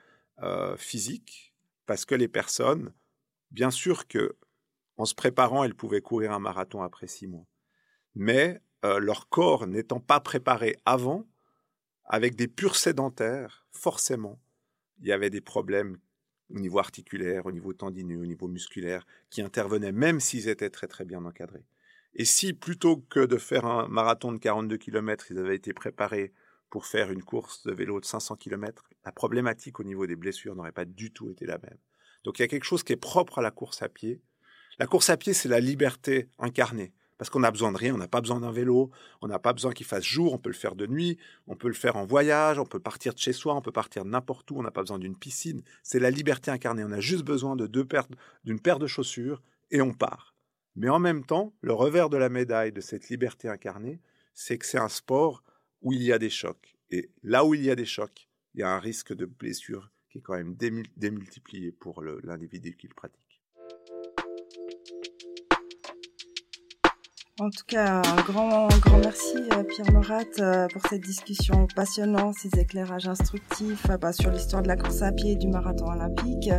physiques 0.75 1.53
parce 1.85 2.03
que 2.03 2.15
les 2.15 2.27
personnes, 2.27 2.93
bien 3.51 3.69
sûr 3.69 4.07
que 4.07 4.35
en 4.97 5.05
se 5.05 5.13
préparant, 5.13 5.63
elles 5.63 5.75
pouvaient 5.75 6.01
courir 6.01 6.31
un 6.31 6.39
marathon 6.39 6.81
après 6.81 7.05
six 7.05 7.27
mois, 7.27 7.45
mais 8.15 8.59
leur 8.81 9.29
corps 9.29 9.67
n'étant 9.67 9.99
pas 9.99 10.19
préparé 10.19 10.77
avant, 10.83 11.27
avec 12.13 12.35
des 12.35 12.47
purs 12.47 12.75
sédentaires, 12.75 13.65
forcément, 13.71 14.39
il 14.99 15.07
y 15.07 15.11
avait 15.11 15.31
des 15.31 15.41
problèmes 15.41 15.97
au 16.53 16.59
niveau 16.59 16.77
articulaire, 16.77 17.47
au 17.47 17.51
niveau 17.51 17.73
tendineux, 17.73 18.19
au 18.19 18.27
niveau 18.27 18.47
musculaire, 18.47 19.07
qui 19.31 19.41
intervenaient 19.41 19.91
même 19.91 20.19
s'ils 20.19 20.47
étaient 20.47 20.69
très 20.69 20.85
très 20.85 21.05
bien 21.05 21.25
encadrés. 21.25 21.65
Et 22.13 22.23
si 22.23 22.53
plutôt 22.53 22.97
que 22.97 23.25
de 23.25 23.37
faire 23.37 23.65
un 23.65 23.87
marathon 23.87 24.31
de 24.31 24.37
42 24.37 24.77
km, 24.77 25.31
ils 25.31 25.39
avaient 25.39 25.55
été 25.55 25.73
préparés 25.73 26.33
pour 26.69 26.85
faire 26.85 27.09
une 27.09 27.23
course 27.23 27.63
de 27.63 27.73
vélo 27.73 27.99
de 27.99 28.05
500 28.05 28.35
km, 28.35 28.83
la 29.03 29.11
problématique 29.11 29.79
au 29.79 29.83
niveau 29.83 30.05
des 30.05 30.15
blessures 30.15 30.53
n'aurait 30.53 30.71
pas 30.71 30.85
du 30.85 31.11
tout 31.11 31.31
été 31.31 31.47
la 31.47 31.57
même. 31.57 31.79
Donc 32.25 32.37
il 32.37 32.43
y 32.43 32.45
a 32.45 32.47
quelque 32.47 32.63
chose 32.63 32.83
qui 32.83 32.93
est 32.93 32.95
propre 32.95 33.39
à 33.39 33.41
la 33.41 33.49
course 33.49 33.81
à 33.81 33.89
pied. 33.89 34.21
La 34.77 34.85
course 34.85 35.09
à 35.09 35.17
pied, 35.17 35.33
c'est 35.33 35.49
la 35.49 35.59
liberté 35.59 36.29
incarnée 36.37 36.93
parce 37.17 37.29
qu'on 37.29 37.39
n'a 37.39 37.51
besoin 37.51 37.71
de 37.71 37.77
rien, 37.77 37.93
on 37.93 37.97
n'a 37.97 38.07
pas 38.07 38.21
besoin 38.21 38.39
d'un 38.39 38.51
vélo, 38.51 38.91
on 39.21 39.27
n'a 39.27 39.39
pas 39.39 39.53
besoin 39.53 39.71
qu'il 39.71 39.85
fasse 39.85 40.03
jour, 40.03 40.33
on 40.33 40.37
peut 40.37 40.49
le 40.49 40.55
faire 40.55 40.75
de 40.75 40.87
nuit, 40.87 41.17
on 41.47 41.55
peut 41.55 41.67
le 41.67 41.73
faire 41.73 41.95
en 41.95 42.05
voyage, 42.05 42.59
on 42.59 42.65
peut 42.65 42.79
partir 42.79 43.13
de 43.13 43.19
chez 43.19 43.33
soi, 43.33 43.55
on 43.55 43.61
peut 43.61 43.71
partir 43.71 44.05
n'importe 44.05 44.49
où, 44.51 44.57
on 44.57 44.63
n'a 44.63 44.71
pas 44.71 44.81
besoin 44.81 44.99
d'une 44.99 45.17
piscine. 45.17 45.63
C'est 45.83 45.99
la 45.99 46.09
liberté 46.09 46.51
incarnée, 46.51 46.83
on 46.83 46.91
a 46.91 46.99
juste 46.99 47.23
besoin 47.23 47.55
de 47.55 47.67
deux 47.67 47.85
paires, 47.85 48.07
d'une 48.43 48.59
paire 48.59 48.79
de 48.79 48.87
chaussures 48.87 49.41
et 49.71 49.81
on 49.81 49.93
part. 49.93 50.33
Mais 50.75 50.89
en 50.89 50.99
même 50.99 51.23
temps, 51.23 51.53
le 51.61 51.73
revers 51.73 52.09
de 52.09 52.17
la 52.17 52.29
médaille 52.29 52.71
de 52.71 52.81
cette 52.81 53.09
liberté 53.09 53.47
incarnée, 53.47 53.99
c'est 54.33 54.57
que 54.57 54.65
c'est 54.65 54.79
un 54.79 54.89
sport 54.89 55.43
où 55.81 55.93
il 55.93 56.01
y 56.01 56.11
a 56.11 56.17
des 56.17 56.29
chocs. 56.29 56.75
Et 56.89 57.11
là 57.21 57.45
où 57.45 57.53
il 57.53 57.63
y 57.63 57.69
a 57.69 57.75
des 57.75 57.85
chocs, 57.85 58.27
il 58.55 58.61
y 58.61 58.63
a 58.63 58.69
un 58.69 58.79
risque 58.79 59.13
de 59.13 59.25
blessure 59.25 59.91
qui 60.09 60.19
est 60.19 60.21
quand 60.21 60.35
même 60.35 60.55
démultiplié 60.95 61.71
pour 61.71 62.03
l'individu 62.03 62.75
qui 62.75 62.87
le 62.87 62.93
pratique. 62.93 63.22
En 67.39 67.49
tout 67.49 67.65
cas, 67.67 68.03
un 68.05 68.21
grand, 68.31 68.67
grand 68.67 68.99
merci 68.99 69.37
euh, 69.37 69.63
Pierre 69.63 69.91
Morat 69.91 70.19
euh, 70.37 70.67
pour 70.71 70.83
cette 70.87 71.01
discussion 71.01 71.65
passionnante, 71.75 72.35
ces 72.35 72.59
éclairages 72.59 73.07
instructifs 73.07 73.89
euh, 73.89 73.97
bah, 73.97 74.13
sur 74.13 74.29
l'histoire 74.29 74.61
de 74.61 74.67
la 74.67 74.77
course 74.77 75.01
à 75.01 75.11
pied 75.11 75.31
et 75.31 75.35
du 75.35 75.47
marathon 75.47 75.87
olympique. 75.87 76.51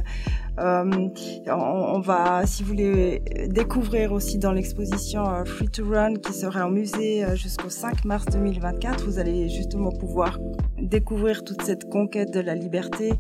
on, 0.59 2.01
va, 2.01 2.45
si 2.47 2.65
vous 2.65 2.71
voulez 2.71 3.23
découvrir 3.51 4.11
aussi 4.11 4.39
dans 4.39 4.51
l'exposition 4.51 5.45
Free 5.45 5.69
to 5.69 5.89
Run 5.89 6.15
qui 6.15 6.33
sera 6.33 6.67
au 6.67 6.71
musée 6.71 7.25
jusqu'au 7.37 7.71
5 7.71 8.05
mars 8.05 8.25
2024, 8.33 9.05
vous 9.05 9.21
allez 9.21 9.49
justement 9.49 9.93
pouvoir 9.93 10.41
découvrir 10.77 11.45
toute 11.45 11.63
cette 11.63 11.89
conquête 11.89 12.33
de 12.33 12.41
la 12.41 12.57
liberté 12.57 13.13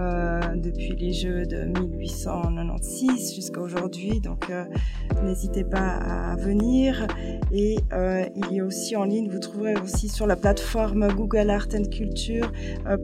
euh, 0.00 0.40
depuis 0.56 0.96
les 0.96 1.12
Jeux 1.12 1.44
de 1.44 1.64
1896 1.64 3.34
jusqu'à 3.34 3.60
aujourd'hui. 3.60 4.20
Donc 4.20 4.48
euh, 4.48 4.64
n'hésitez 5.22 5.64
pas 5.64 5.78
à 5.78 6.36
venir. 6.36 7.06
Et 7.52 7.76
euh, 7.92 8.24
il 8.34 8.56
y 8.56 8.60
a 8.60 8.64
aussi 8.64 8.96
en 8.96 9.04
ligne, 9.04 9.28
vous 9.28 9.38
trouverez 9.38 9.74
aussi 9.82 10.08
sur 10.08 10.26
la 10.26 10.36
plateforme 10.36 11.12
Google 11.12 11.50
Art 11.50 11.68
and 11.74 11.90
Culture 11.90 12.50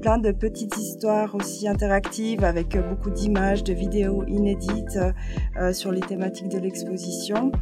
plein 0.00 0.18
de 0.18 0.32
petites 0.32 0.76
histoires 0.78 1.34
aussi 1.34 1.68
interactives 1.68 2.44
avec 2.44 2.78
beaucoup 2.88 3.10
d'images, 3.10 3.62
de 3.62 3.74
vidéos 3.74 4.24
inédites 4.26 4.98
sur 5.72 5.92
les 5.92 6.00
thématiques 6.00 6.48
de 6.48 6.58
l'exposition. 6.58 7.52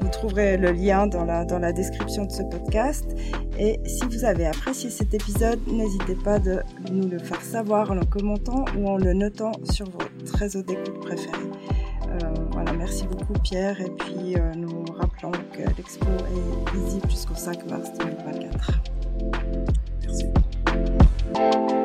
Vous 0.00 0.08
trouverez 0.08 0.56
le 0.56 0.72
lien 0.72 1.06
dans 1.06 1.24
la, 1.24 1.44
dans 1.44 1.58
la 1.58 1.72
description 1.72 2.24
de 2.24 2.32
ce 2.32 2.42
podcast. 2.42 3.04
Et 3.58 3.80
si 3.86 4.04
vous 4.04 4.24
avez 4.24 4.46
apprécié 4.46 4.90
cet 4.90 5.14
épisode, 5.14 5.60
n'hésitez 5.66 6.16
pas 6.16 6.38
de 6.38 6.60
nous 6.90 7.08
le 7.08 7.18
faire 7.18 7.40
savoir 7.40 7.90
en 7.90 7.94
le 7.94 8.04
commentant 8.04 8.64
ou 8.76 8.88
en 8.88 8.96
le 8.96 9.12
notant 9.12 9.52
sur 9.70 9.86
votre 9.90 10.36
réseau 10.36 10.62
d'écoute 10.62 11.00
préférés. 11.00 11.50
Euh, 12.08 12.34
voilà, 12.52 12.72
merci 12.72 13.06
beaucoup 13.06 13.32
Pierre 13.42 13.80
et 13.80 13.90
puis 13.90 14.36
euh, 14.36 14.52
nous 14.54 14.84
rappelons 14.98 15.32
que 15.52 15.62
l'expo 15.76 16.06
est 16.06 16.76
visible 16.76 17.10
jusqu'au 17.10 17.34
5 17.34 17.66
mars 17.68 17.90
2024. 17.98 18.80
Merci. 20.02 21.83